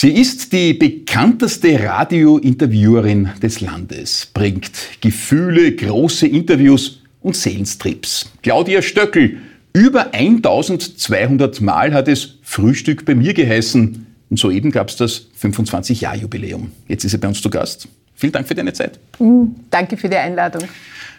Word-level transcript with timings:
Sie 0.00 0.12
ist 0.12 0.52
die 0.52 0.74
bekannteste 0.74 1.82
Radiointerviewerin 1.82 3.30
des 3.42 3.60
Landes, 3.60 4.26
bringt 4.32 4.70
Gefühle, 5.00 5.74
große 5.74 6.28
Interviews 6.28 7.00
und 7.20 7.34
Seelenstrips. 7.34 8.30
Claudia 8.44 8.80
Stöckel, 8.80 9.38
über 9.72 10.14
1200 10.14 11.60
Mal 11.60 11.92
hat 11.92 12.06
es 12.06 12.36
Frühstück 12.42 13.06
bei 13.06 13.16
mir 13.16 13.34
geheißen 13.34 14.06
und 14.30 14.38
soeben 14.38 14.70
gab 14.70 14.90
es 14.90 14.94
das 14.98 15.26
25-Jahr-Jubiläum. 15.42 16.70
Jetzt 16.86 17.02
ist 17.02 17.10
sie 17.10 17.18
bei 17.18 17.26
uns 17.26 17.42
zu 17.42 17.50
Gast. 17.50 17.88
Vielen 18.14 18.32
Dank 18.32 18.46
für 18.46 18.54
deine 18.54 18.72
Zeit. 18.72 19.00
Mhm, 19.18 19.56
danke 19.68 19.96
für 19.96 20.08
die 20.08 20.16
Einladung. 20.16 20.62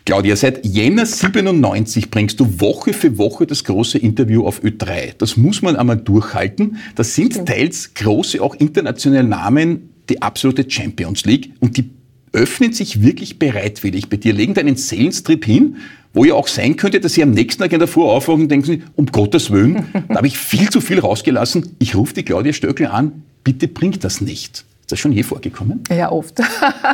Claudia, 0.09 0.35
seit 0.35 0.65
Jänner 0.65 1.05
97 1.05 2.09
bringst 2.09 2.39
du 2.39 2.59
Woche 2.59 2.93
für 2.93 3.19
Woche 3.19 3.45
das 3.45 3.63
große 3.63 3.99
Interview 3.99 4.43
auf 4.43 4.63
Ö3. 4.63 5.13
Das 5.19 5.37
muss 5.37 5.61
man 5.61 5.75
einmal 5.75 5.97
durchhalten. 5.97 6.77
Das 6.95 7.13
sind 7.13 7.45
teils 7.45 7.93
große, 7.93 8.41
auch 8.41 8.55
internationale 8.55 9.23
Namen, 9.23 9.91
die 10.09 10.23
absolute 10.23 10.65
Champions 10.67 11.25
League. 11.25 11.51
Und 11.59 11.77
die 11.77 11.91
öffnen 12.31 12.73
sich 12.73 13.03
wirklich 13.03 13.37
bereitwillig 13.37 14.09
bei 14.09 14.17
dir, 14.17 14.33
legen 14.33 14.55
deinen 14.55 14.77
Seelenstrip 14.77 15.45
hin, 15.45 15.75
wo 16.15 16.25
ja 16.25 16.33
auch 16.33 16.47
sein 16.47 16.75
könnte, 16.75 16.99
dass 16.99 17.13
sie 17.13 17.21
am 17.21 17.29
nächsten 17.29 17.61
Tag 17.61 17.71
in 17.71 17.77
der 17.77 17.87
Früh 17.87 18.01
aufwachen 18.01 18.41
und 18.41 18.49
denken, 18.49 18.85
um 18.95 19.05
Gottes 19.05 19.51
Willen, 19.51 19.85
da 20.07 20.15
habe 20.15 20.25
ich 20.25 20.39
viel 20.39 20.71
zu 20.71 20.81
viel 20.81 20.97
rausgelassen. 20.97 21.75
Ich 21.77 21.93
rufe 21.93 22.15
die 22.15 22.23
Claudia 22.23 22.53
Stöckl 22.53 22.87
an, 22.87 23.21
bitte 23.43 23.67
bringt 23.67 24.03
das 24.03 24.21
nicht. 24.21 24.65
Ist 24.89 24.93
das 24.93 24.99
schon 25.01 25.11
je 25.11 25.21
vorgekommen? 25.21 25.83
Ja, 25.95 26.11
oft. 26.11 26.41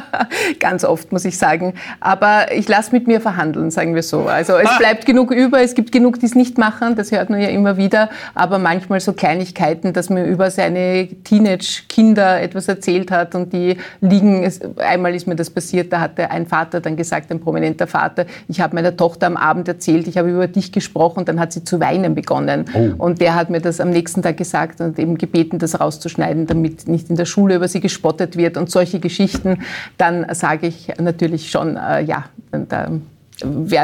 Ganz 0.59 0.83
oft, 0.83 1.13
muss 1.13 1.23
ich 1.23 1.38
sagen. 1.38 1.75
Aber 2.01 2.51
ich 2.51 2.67
lasse 2.67 2.91
mit 2.91 3.07
mir 3.07 3.21
verhandeln, 3.21 3.71
sagen 3.71 3.95
wir 3.95 4.03
so. 4.03 4.23
Also 4.23 4.57
es 4.57 4.67
ah. 4.67 4.77
bleibt 4.77 5.05
genug 5.05 5.31
über, 5.31 5.61
es 5.61 5.75
gibt 5.75 5.93
genug, 5.93 6.19
die 6.19 6.25
es 6.25 6.35
nicht 6.35 6.57
machen, 6.57 6.97
das 6.97 7.13
hört 7.13 7.29
man 7.29 7.39
ja 7.39 7.47
immer 7.47 7.77
wieder. 7.77 8.09
Aber 8.33 8.59
manchmal 8.59 8.99
so 8.99 9.13
Kleinigkeiten, 9.13 9.93
dass 9.93 10.09
man 10.09 10.25
über 10.25 10.51
seine 10.51 11.07
Teenage-Kinder 11.23 12.41
etwas 12.41 12.67
erzählt 12.67 13.11
hat 13.11 13.33
und 13.33 13.53
die 13.53 13.77
liegen, 14.01 14.45
einmal 14.75 15.16
ist 15.16 15.25
mir 15.25 15.38
das 15.38 15.49
passiert, 15.49 15.93
da 15.93 16.01
hatte 16.01 16.29
ein 16.31 16.47
Vater 16.47 16.81
dann 16.81 16.97
gesagt, 16.97 17.31
ein 17.31 17.39
prominenter 17.39 17.88
Vater, 17.88 18.25
ich 18.49 18.59
habe 18.59 18.75
meiner 18.75 18.97
Tochter 18.97 19.27
am 19.27 19.38
Abend 19.38 19.69
erzählt, 19.69 20.09
ich 20.09 20.17
habe 20.17 20.31
über 20.31 20.47
dich 20.47 20.73
gesprochen, 20.73 21.23
dann 21.23 21.39
hat 21.39 21.53
sie 21.53 21.63
zu 21.63 21.79
weinen 21.79 22.13
begonnen. 22.13 22.66
Oh. 22.73 23.05
Und 23.05 23.21
der 23.21 23.35
hat 23.35 23.49
mir 23.49 23.61
das 23.61 23.79
am 23.79 23.91
nächsten 23.91 24.21
Tag 24.21 24.35
gesagt 24.35 24.81
und 24.81 24.99
eben 24.99 25.17
gebeten, 25.17 25.59
das 25.59 25.79
rauszuschneiden, 25.79 26.45
damit 26.45 26.89
nicht 26.89 27.09
in 27.09 27.16
der 27.16 27.23
Schule 27.23 27.55
über 27.55 27.69
sie 27.69 27.84
gespottet 27.86 28.36
wird 28.36 28.58
und 28.58 28.72
solche 28.72 29.00
Geschichten, 29.00 29.59
dann 29.97 30.25
sage 30.33 30.66
ich 30.67 30.91
natürlich 30.97 31.52
schon, 31.52 31.78
äh, 31.78 32.02
ja, 32.02 32.25
da 32.52 32.89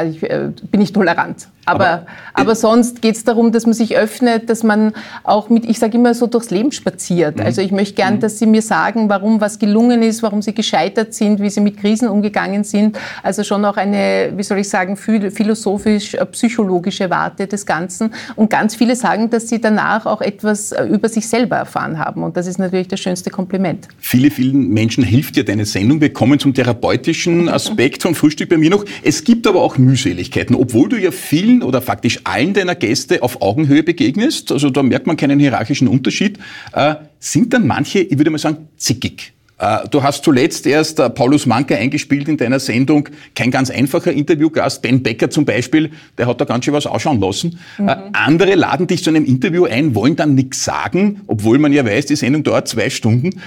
ich, 0.02 0.22
äh, 0.22 0.50
bin 0.70 0.80
ich 0.80 0.92
tolerant. 0.92 1.46
Aber, 1.64 1.86
aber, 1.86 2.06
aber 2.34 2.54
sonst 2.54 3.02
geht 3.02 3.16
es 3.16 3.24
darum, 3.24 3.52
dass 3.52 3.66
man 3.66 3.74
sich 3.74 3.96
öffnet, 3.96 4.50
dass 4.50 4.62
man 4.62 4.92
auch 5.22 5.48
mit, 5.48 5.64
ich 5.64 5.78
sage 5.78 5.96
immer 5.96 6.14
so, 6.14 6.26
durchs 6.26 6.50
Leben 6.50 6.72
spaziert. 6.72 7.36
Mhm. 7.36 7.44
Also 7.44 7.62
ich 7.62 7.70
möchte 7.70 7.94
gern, 7.94 8.16
mhm. 8.16 8.20
dass 8.20 8.38
Sie 8.38 8.46
mir 8.46 8.62
sagen, 8.62 9.08
warum 9.08 9.40
was 9.40 9.58
gelungen 9.58 10.02
ist, 10.02 10.22
warum 10.22 10.42
Sie 10.42 10.54
gescheitert 10.54 11.14
sind, 11.14 11.40
wie 11.40 11.50
Sie 11.50 11.60
mit 11.60 11.78
Krisen 11.78 12.08
umgegangen 12.08 12.64
sind. 12.64 12.98
Also 13.22 13.44
schon 13.44 13.64
auch 13.64 13.76
eine, 13.76 14.32
wie 14.36 14.42
soll 14.42 14.58
ich 14.58 14.68
sagen, 14.68 14.96
philosophisch-psychologische 14.96 17.04
äh, 17.04 17.10
Warte 17.10 17.46
des 17.46 17.66
Ganzen. 17.66 18.12
Und 18.34 18.50
ganz 18.50 18.74
viele 18.74 18.96
sagen, 18.96 19.30
dass 19.30 19.48
sie 19.48 19.60
danach 19.60 20.06
auch 20.06 20.20
etwas 20.20 20.72
äh, 20.72 20.84
über 20.84 21.08
sich 21.08 21.28
selber 21.28 21.56
erfahren 21.56 21.98
haben. 21.98 22.22
Und 22.22 22.36
das 22.36 22.46
ist 22.46 22.58
natürlich 22.58 22.88
das 22.88 23.00
schönste 23.00 23.30
Kompliment. 23.30 23.88
Viele, 23.98 24.30
vielen 24.30 24.68
Menschen 24.68 25.04
hilft 25.04 25.36
dir 25.36 25.44
deine 25.44 25.64
Sendung. 25.64 26.00
Wir 26.00 26.12
kommen 26.12 26.38
zum 26.38 26.54
therapeutischen 26.54 27.48
Aspekt 27.48 28.02
vom 28.02 28.14
Frühstück 28.14 28.48
bei 28.48 28.58
mir 28.58 28.70
noch. 28.70 28.84
Es 29.02 29.24
gibt 29.24 29.46
aber 29.46 29.62
auch 29.62 29.78
Mühseligkeiten, 29.78 30.56
obwohl 30.56 30.88
du 30.88 30.96
ja 30.96 31.10
vielen 31.10 31.51
vielen 31.52 31.62
oder 31.62 31.82
faktisch 31.82 32.20
allen 32.24 32.54
deiner 32.54 32.74
Gäste 32.74 33.22
auf 33.22 33.42
Augenhöhe 33.42 33.82
begegnest, 33.82 34.52
also 34.52 34.70
da 34.70 34.82
merkt 34.82 35.06
man 35.06 35.16
keinen 35.16 35.38
hierarchischen 35.38 35.88
Unterschied, 35.88 36.38
äh, 36.72 36.96
sind 37.18 37.52
dann 37.52 37.66
manche, 37.66 38.00
ich 38.00 38.18
würde 38.18 38.30
mal 38.30 38.38
sagen, 38.38 38.68
zickig. 38.76 39.32
Äh, 39.58 39.88
du 39.90 40.02
hast 40.02 40.24
zuletzt 40.24 40.66
erst 40.66 40.98
äh, 40.98 41.08
Paulus 41.10 41.46
Manka 41.46 41.74
eingespielt 41.74 42.28
in 42.28 42.36
deiner 42.36 42.58
Sendung. 42.58 43.08
Kein 43.36 43.50
ganz 43.50 43.70
einfacher 43.70 44.12
Interviewgast. 44.12 44.82
Ben 44.82 45.02
Becker 45.02 45.30
zum 45.30 45.44
Beispiel, 45.44 45.90
der 46.18 46.26
hat 46.26 46.40
da 46.40 46.44
ganz 46.44 46.64
schön 46.64 46.74
was 46.74 46.86
ausschauen 46.86 47.20
lassen. 47.20 47.58
Mhm. 47.78 47.88
Äh, 47.88 47.96
andere 48.12 48.54
laden 48.54 48.86
dich 48.86 49.04
zu 49.04 49.10
einem 49.10 49.24
Interview 49.24 49.66
ein, 49.66 49.94
wollen 49.94 50.16
dann 50.16 50.34
nichts 50.34 50.64
sagen, 50.64 51.20
obwohl 51.26 51.58
man 51.58 51.72
ja 51.72 51.84
weiß, 51.84 52.06
die 52.06 52.16
Sendung 52.16 52.42
dauert 52.42 52.66
zwei 52.66 52.90
Stunden. 52.90 53.40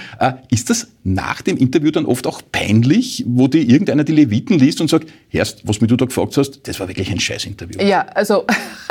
Ist 0.50 0.70
das 0.70 0.88
nach 1.06 1.42
dem 1.42 1.56
Interview 1.56 1.90
dann 1.90 2.06
oft 2.06 2.26
auch 2.26 2.42
peinlich, 2.50 3.24
wo 3.26 3.48
dir 3.48 3.62
irgendeiner 3.62 4.04
die 4.04 4.12
Leviten 4.12 4.58
liest 4.58 4.80
und 4.80 4.88
sagt, 4.88 5.08
Herrst, 5.28 5.66
was 5.66 5.80
mir 5.80 5.86
du 5.86 5.96
da 5.96 6.06
gefragt 6.06 6.36
hast, 6.36 6.66
das 6.66 6.80
war 6.80 6.88
wirklich 6.88 7.10
ein 7.10 7.20
Scheiß-Interview. 7.20 7.80
Ja, 7.82 8.06
also, 8.14 8.44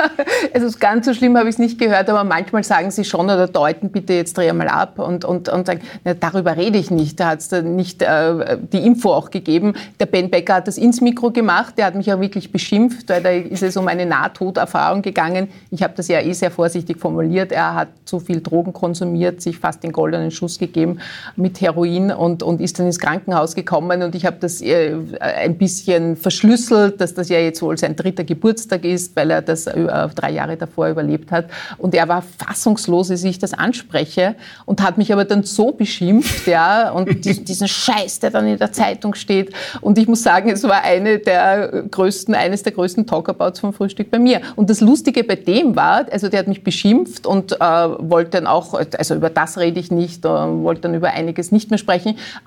also 0.54 0.78
ganz 0.78 1.06
so 1.06 1.14
schlimm 1.14 1.36
habe 1.36 1.48
ich 1.48 1.56
es 1.56 1.58
nicht 1.58 1.78
gehört, 1.78 2.08
aber 2.08 2.24
manchmal 2.24 2.64
sagen 2.64 2.90
sie 2.90 3.04
schon 3.04 3.26
oder 3.26 3.48
deuten 3.48 3.90
bitte 3.90 4.14
jetzt 4.14 4.36
dreh 4.36 4.52
mal 4.52 4.68
ab 4.68 4.98
und, 4.98 5.24
und, 5.24 5.48
und 5.48 5.66
sagen, 5.66 5.80
na, 6.04 6.14
darüber 6.14 6.56
rede 6.56 6.78
ich 6.78 6.90
nicht 6.90 7.16
da 7.16 7.28
hat 7.28 7.40
es 7.40 7.50
nicht 7.62 8.02
äh, 8.02 8.58
die 8.72 8.78
Info 8.78 9.12
auch 9.12 9.30
gegeben. 9.30 9.74
Der 10.00 10.06
Ben 10.06 10.30
Becker 10.30 10.54
hat 10.54 10.68
das 10.68 10.78
ins 10.78 11.00
Mikro 11.00 11.30
gemacht, 11.30 11.74
der 11.78 11.86
hat 11.86 11.94
mich 11.94 12.06
ja 12.06 12.20
wirklich 12.20 12.52
beschimpft, 12.52 13.08
weil 13.08 13.22
da 13.22 13.30
ist 13.30 13.62
es 13.62 13.76
um 13.76 13.88
eine 13.88 14.06
Nahtoderfahrung 14.06 15.02
gegangen. 15.02 15.48
Ich 15.70 15.82
habe 15.82 15.94
das 15.96 16.08
ja 16.08 16.20
eh 16.20 16.32
sehr 16.32 16.50
vorsichtig 16.50 16.98
formuliert. 16.98 17.52
Er 17.52 17.74
hat 17.74 17.88
zu 18.04 18.20
viel 18.20 18.40
Drogen 18.40 18.72
konsumiert, 18.72 19.40
sich 19.40 19.58
fast 19.58 19.82
den 19.82 19.92
goldenen 19.92 20.30
Schuss 20.30 20.58
gegeben 20.58 20.98
mit 21.36 21.60
Heroin 21.60 22.05
und, 22.10 22.42
und 22.42 22.60
ist 22.60 22.78
dann 22.78 22.86
ins 22.86 22.98
Krankenhaus 22.98 23.54
gekommen 23.54 24.02
und 24.02 24.14
ich 24.14 24.26
habe 24.26 24.36
das 24.40 24.60
äh, 24.60 24.94
ein 25.20 25.58
bisschen 25.58 26.16
verschlüsselt, 26.16 27.00
dass 27.00 27.14
das 27.14 27.28
ja 27.28 27.38
jetzt 27.38 27.62
wohl 27.62 27.76
sein 27.78 27.96
dritter 27.96 28.24
Geburtstag 28.24 28.84
ist, 28.84 29.16
weil 29.16 29.30
er 29.30 29.42
das 29.42 29.66
äh, 29.66 30.08
drei 30.14 30.32
Jahre 30.32 30.56
davor 30.56 30.88
überlebt 30.88 31.30
hat. 31.30 31.46
Und 31.78 31.94
er 31.94 32.08
war 32.08 32.22
fassungslos, 32.22 33.10
als 33.10 33.24
ich 33.24 33.38
das 33.38 33.52
anspreche 33.52 34.36
und 34.64 34.82
hat 34.82 34.98
mich 34.98 35.12
aber 35.12 35.24
dann 35.24 35.42
so 35.42 35.72
beschimpft, 35.72 36.46
ja, 36.46 36.90
und 36.90 37.24
diesen 37.24 37.68
Scheiß, 37.68 38.20
der 38.20 38.30
dann 38.30 38.46
in 38.46 38.58
der 38.58 38.72
Zeitung 38.72 39.14
steht. 39.14 39.52
Und 39.80 39.98
ich 39.98 40.08
muss 40.08 40.22
sagen, 40.22 40.50
es 40.50 40.62
war 40.64 40.82
eine 40.82 41.18
der 41.18 41.84
größten, 41.90 42.34
eines 42.34 42.62
der 42.62 42.72
größten 42.72 43.06
Talkabouts 43.06 43.60
vom 43.60 43.72
Frühstück 43.72 44.10
bei 44.10 44.18
mir. 44.18 44.40
Und 44.56 44.70
das 44.70 44.80
Lustige 44.80 45.24
bei 45.24 45.36
dem 45.36 45.76
war, 45.76 46.06
also 46.10 46.28
der 46.28 46.40
hat 46.40 46.48
mich 46.48 46.62
beschimpft 46.62 47.26
und 47.26 47.52
äh, 47.52 47.58
wollte 47.60 48.32
dann 48.32 48.46
auch, 48.46 48.74
also 48.74 49.14
über 49.14 49.30
das 49.30 49.58
rede 49.58 49.80
ich 49.80 49.90
nicht, 49.90 50.24
äh, 50.24 50.28
wollte 50.28 50.82
dann 50.82 50.94
über 50.94 51.10
einiges 51.10 51.52
nicht 51.52 51.70
mehr 51.70 51.78
sprechen. 51.78 51.95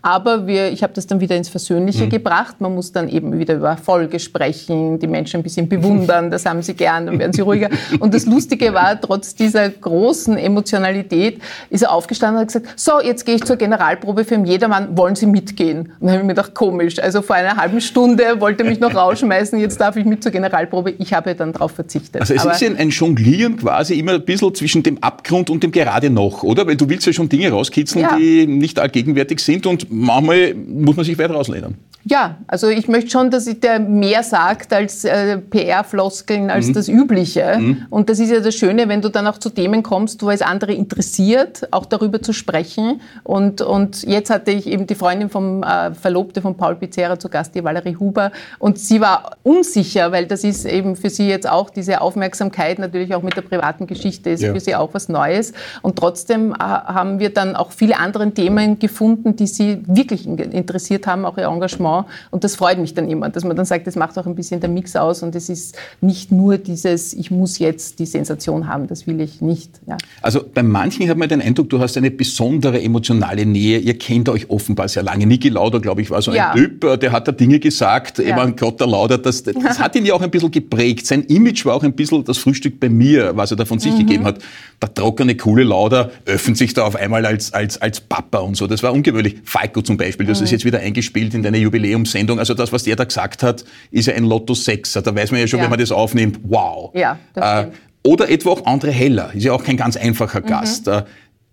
Aber 0.01 0.47
wir, 0.47 0.71
ich 0.71 0.83
habe 0.83 0.93
das 0.93 1.07
dann 1.07 1.19
wieder 1.19 1.35
ins 1.35 1.49
Versöhnliche 1.49 2.05
mhm. 2.05 2.09
gebracht. 2.09 2.61
Man 2.61 2.75
muss 2.75 2.91
dann 2.91 3.09
eben 3.09 3.37
wieder 3.37 3.55
über 3.55 3.69
Erfolge 3.69 4.19
sprechen, 4.19 4.99
die 4.99 5.07
Menschen 5.07 5.39
ein 5.39 5.43
bisschen 5.43 5.69
bewundern, 5.69 6.31
das 6.31 6.45
haben 6.45 6.61
sie 6.61 6.73
gern, 6.73 7.05
dann 7.05 7.19
werden 7.19 7.33
sie 7.33 7.41
ruhiger. 7.41 7.69
Und 7.99 8.13
das 8.13 8.25
Lustige 8.25 8.73
war, 8.73 8.99
trotz 8.99 9.35
dieser 9.35 9.69
großen 9.69 10.37
Emotionalität 10.37 11.39
ist 11.69 11.83
er 11.83 11.91
aufgestanden 11.91 12.37
und 12.37 12.41
hat 12.41 12.53
gesagt, 12.53 12.79
so, 12.79 13.01
jetzt 13.01 13.25
gehe 13.25 13.35
ich 13.35 13.43
zur 13.43 13.55
Generalprobe 13.55 14.25
für 14.25 14.39
jedermann, 14.39 14.97
wollen 14.97 15.15
Sie 15.15 15.25
mitgehen? 15.25 15.79
Und 15.79 15.93
dann 16.01 16.09
habe 16.09 16.19
ich 16.19 16.27
mir 16.27 16.33
gedacht, 16.33 16.53
komisch. 16.53 16.99
Also 16.99 17.21
vor 17.21 17.35
einer 17.35 17.57
halben 17.57 17.81
Stunde 17.81 18.39
wollte 18.39 18.63
mich 18.63 18.79
noch 18.79 18.93
rausschmeißen, 18.95 19.59
jetzt 19.59 19.79
darf 19.79 19.95
ich 19.95 20.05
mit 20.05 20.23
zur 20.23 20.31
Generalprobe. 20.31 20.93
Ich 20.97 21.13
habe 21.13 21.35
dann 21.35 21.53
darauf 21.53 21.71
verzichtet. 21.71 22.21
Also 22.21 22.33
es 22.33 22.41
Aber 22.41 22.53
ist 22.53 22.61
ja 22.61 22.69
ein 22.75 22.89
Jonglieren 22.89 23.57
quasi 23.57 23.99
immer 23.99 24.13
ein 24.13 24.25
bisschen 24.25 24.53
zwischen 24.55 24.83
dem 24.83 24.97
Abgrund 25.03 25.49
und 25.49 25.63
dem 25.63 25.71
gerade 25.71 26.09
noch, 26.09 26.43
oder? 26.43 26.65
Weil 26.67 26.75
du 26.75 26.89
willst 26.89 27.05
ja 27.05 27.13
schon 27.13 27.29
Dinge 27.29 27.49
rauskitzeln, 27.49 28.01
ja. 28.01 28.17
die 28.17 28.47
nicht 28.47 28.79
allgegenwärtig 28.79 29.38
sind 29.43 29.65
und 29.65 29.87
manchmal 29.89 30.53
muss 30.53 30.95
man 30.95 31.05
sich 31.05 31.17
weit 31.17 31.31
rausledern. 31.31 31.75
Ja, 32.05 32.37
also 32.47 32.69
ich 32.69 32.87
möchte 32.87 33.11
schon, 33.11 33.29
dass 33.29 33.45
der 33.45 33.79
mehr 33.79 34.23
sagt 34.23 34.71
als 34.71 35.03
äh, 35.03 35.37
PR-Floskeln, 35.37 36.49
als 36.49 36.67
mhm. 36.67 36.73
das 36.73 36.87
Übliche. 36.87 37.57
Mhm. 37.59 37.85
Und 37.89 38.09
das 38.09 38.19
ist 38.19 38.31
ja 38.31 38.39
das 38.39 38.55
Schöne, 38.55 38.87
wenn 38.87 39.01
du 39.01 39.09
dann 39.09 39.27
auch 39.27 39.37
zu 39.37 39.49
Themen 39.49 39.83
kommst, 39.83 40.23
wo 40.23 40.31
es 40.31 40.41
andere 40.41 40.73
interessiert, 40.73 41.67
auch 41.71 41.85
darüber 41.85 42.21
zu 42.21 42.31
sprechen. 42.31 43.01
Und, 43.23 43.61
und 43.61 44.03
jetzt 44.03 44.29
hatte 44.29 44.51
ich 44.51 44.65
eben 44.67 44.87
die 44.87 44.95
Freundin 44.95 45.29
vom 45.29 45.61
äh, 45.61 45.93
Verlobte 45.93 46.41
von 46.41 46.55
Paul 46.55 46.77
Pizzerra 46.77 47.19
zu 47.19 47.27
Gast, 47.27 47.53
die 47.53 47.63
Valerie 47.63 47.97
Huber. 47.99 48.31
Und 48.59 48.79
sie 48.79 49.01
war 49.01 49.37
unsicher, 49.43 50.13
weil 50.13 50.25
das 50.25 50.45
ist 50.45 50.65
eben 50.65 50.95
für 50.95 51.09
sie 51.09 51.27
jetzt 51.27 51.49
auch 51.49 51.69
diese 51.69 51.99
Aufmerksamkeit, 51.99 52.79
natürlich 52.79 53.13
auch 53.13 53.23
mit 53.23 53.35
der 53.35 53.41
privaten 53.41 53.87
Geschichte, 53.87 54.29
ist 54.29 54.41
ja. 54.41 54.53
für 54.53 54.61
sie 54.61 54.73
auch 54.73 54.93
was 54.93 55.09
Neues. 55.09 55.51
Und 55.81 55.97
trotzdem 55.97 56.53
äh, 56.53 56.57
haben 56.59 57.19
wir 57.19 57.33
dann 57.33 57.57
auch 57.57 57.71
viele 57.71 57.99
andere 57.99 58.31
Themen 58.31 58.79
gefunden, 58.79 59.28
die 59.35 59.47
sie 59.47 59.79
wirklich 59.87 60.25
interessiert 60.27 61.07
haben, 61.07 61.25
auch 61.25 61.37
ihr 61.37 61.45
Engagement. 61.45 62.05
Und 62.31 62.43
das 62.43 62.55
freut 62.55 62.79
mich 62.79 62.93
dann 62.93 63.09
immer, 63.09 63.29
dass 63.29 63.43
man 63.43 63.55
dann 63.55 63.65
sagt, 63.65 63.87
das 63.87 63.95
macht 63.95 64.17
auch 64.17 64.25
ein 64.25 64.35
bisschen 64.35 64.59
der 64.59 64.69
Mix 64.69 64.95
aus 64.95 65.23
und 65.23 65.35
es 65.35 65.49
ist 65.49 65.75
nicht 66.01 66.31
nur 66.31 66.57
dieses, 66.57 67.13
ich 67.13 67.31
muss 67.31 67.59
jetzt 67.59 67.99
die 67.99 68.05
Sensation 68.05 68.67
haben, 68.67 68.87
das 68.87 69.07
will 69.07 69.19
ich 69.21 69.41
nicht. 69.41 69.71
Ja. 69.87 69.97
Also 70.21 70.41
bei 70.53 70.63
manchen 70.63 71.09
hat 71.09 71.17
man 71.17 71.29
den 71.29 71.41
Eindruck, 71.41 71.69
du 71.69 71.79
hast 71.79 71.97
eine 71.97 72.11
besondere 72.11 72.81
emotionale 72.81 73.45
Nähe. 73.45 73.79
Ihr 73.79 73.97
kennt 73.97 74.29
euch 74.29 74.49
offenbar 74.49 74.87
sehr 74.87 75.03
lange. 75.03 75.25
Niki 75.25 75.49
Lauder, 75.49 75.79
glaube 75.79 76.01
ich, 76.01 76.11
war 76.11 76.21
so 76.21 76.33
ja. 76.33 76.51
ein 76.51 76.57
Typ, 76.57 76.83
äh, 76.83 76.97
der 76.97 77.11
hat 77.11 77.27
da 77.27 77.31
Dinge 77.31 77.59
gesagt. 77.59 78.19
Ja. 78.19 78.41
Eben 78.41 78.55
Gott 78.55 78.79
der 78.79 78.87
Lauder, 78.87 79.17
das, 79.17 79.43
das 79.43 79.79
hat 79.79 79.95
ihn 79.95 80.05
ja 80.05 80.13
auch 80.13 80.21
ein 80.21 80.31
bisschen 80.31 80.51
geprägt. 80.51 81.05
Sein 81.05 81.23
Image 81.23 81.65
war 81.65 81.75
auch 81.75 81.83
ein 81.83 81.93
bisschen 81.93 82.23
das 82.23 82.37
Frühstück 82.37 82.79
bei 82.79 82.89
mir, 82.89 83.35
was 83.35 83.51
er 83.51 83.57
da 83.57 83.65
von 83.65 83.79
sich 83.79 83.93
mhm. 83.93 83.99
gegeben 83.99 84.25
hat. 84.25 84.39
Der 84.81 84.93
trockene, 84.93 85.35
coole 85.35 85.63
Lauder 85.63 86.11
öffnet 86.25 86.57
sich 86.57 86.73
da 86.73 86.85
auf 86.85 86.95
einmal 86.95 87.25
als, 87.25 87.53
als, 87.53 87.81
als 87.81 87.99
Papa 88.01 88.39
und 88.39 88.55
so. 88.55 88.67
Das 88.67 88.83
war 88.83 88.93
ungewöhnlich. 89.09 89.41
Falco 89.43 89.81
zum 89.81 89.97
Beispiel, 89.97 90.25
das 90.25 90.39
mhm. 90.39 90.45
ist 90.45 90.51
jetzt 90.51 90.65
wieder 90.65 90.79
eingespielt 90.79 91.33
in 91.33 91.43
deine 91.43 91.57
Jubiläum 91.57 91.79
Jubiläumssendung. 91.79 92.39
Also 92.39 92.53
das, 92.53 92.71
was 92.71 92.83
der 92.83 92.95
da 92.95 93.03
gesagt 93.03 93.43
hat, 93.43 93.65
ist 93.91 94.07
ja 94.07 94.13
ein 94.13 94.23
Lotto 94.23 94.53
6. 94.53 94.93
Da 94.93 95.15
weiß 95.15 95.31
man 95.31 95.39
ja 95.39 95.47
schon, 95.47 95.59
ja. 95.59 95.63
wenn 95.63 95.69
man 95.69 95.79
das 95.79 95.91
aufnimmt, 95.91 96.39
wow. 96.43 96.91
Ja, 96.93 97.19
das 97.33 97.65
äh, 97.65 97.71
oder 98.03 98.29
etwa 98.29 98.51
auch 98.51 98.65
André 98.65 98.91
Heller, 98.91 99.31
ist 99.33 99.43
ja 99.43 99.51
auch 99.51 99.63
kein 99.63 99.77
ganz 99.77 99.97
einfacher 99.97 100.41
mhm. 100.41 100.45
Gast. 100.45 100.87
Mhm. 100.87 101.03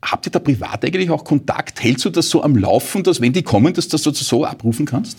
Habt 0.03 0.27
ihr 0.27 0.31
da 0.31 0.39
privat 0.39 0.85
eigentlich 0.85 1.11
auch 1.11 1.25
Kontakt? 1.25 1.83
Hältst 1.83 2.05
du 2.05 2.11
das 2.11 2.29
so 2.29 2.43
am 2.43 2.55
Laufen, 2.55 3.03
dass 3.03 3.21
wenn 3.21 3.33
die 3.33 3.43
kommen, 3.43 3.73
dass 3.73 3.89
du 3.89 3.97
das 3.97 4.19
so 4.19 4.45
abrufen 4.45 4.87
kannst? 4.87 5.19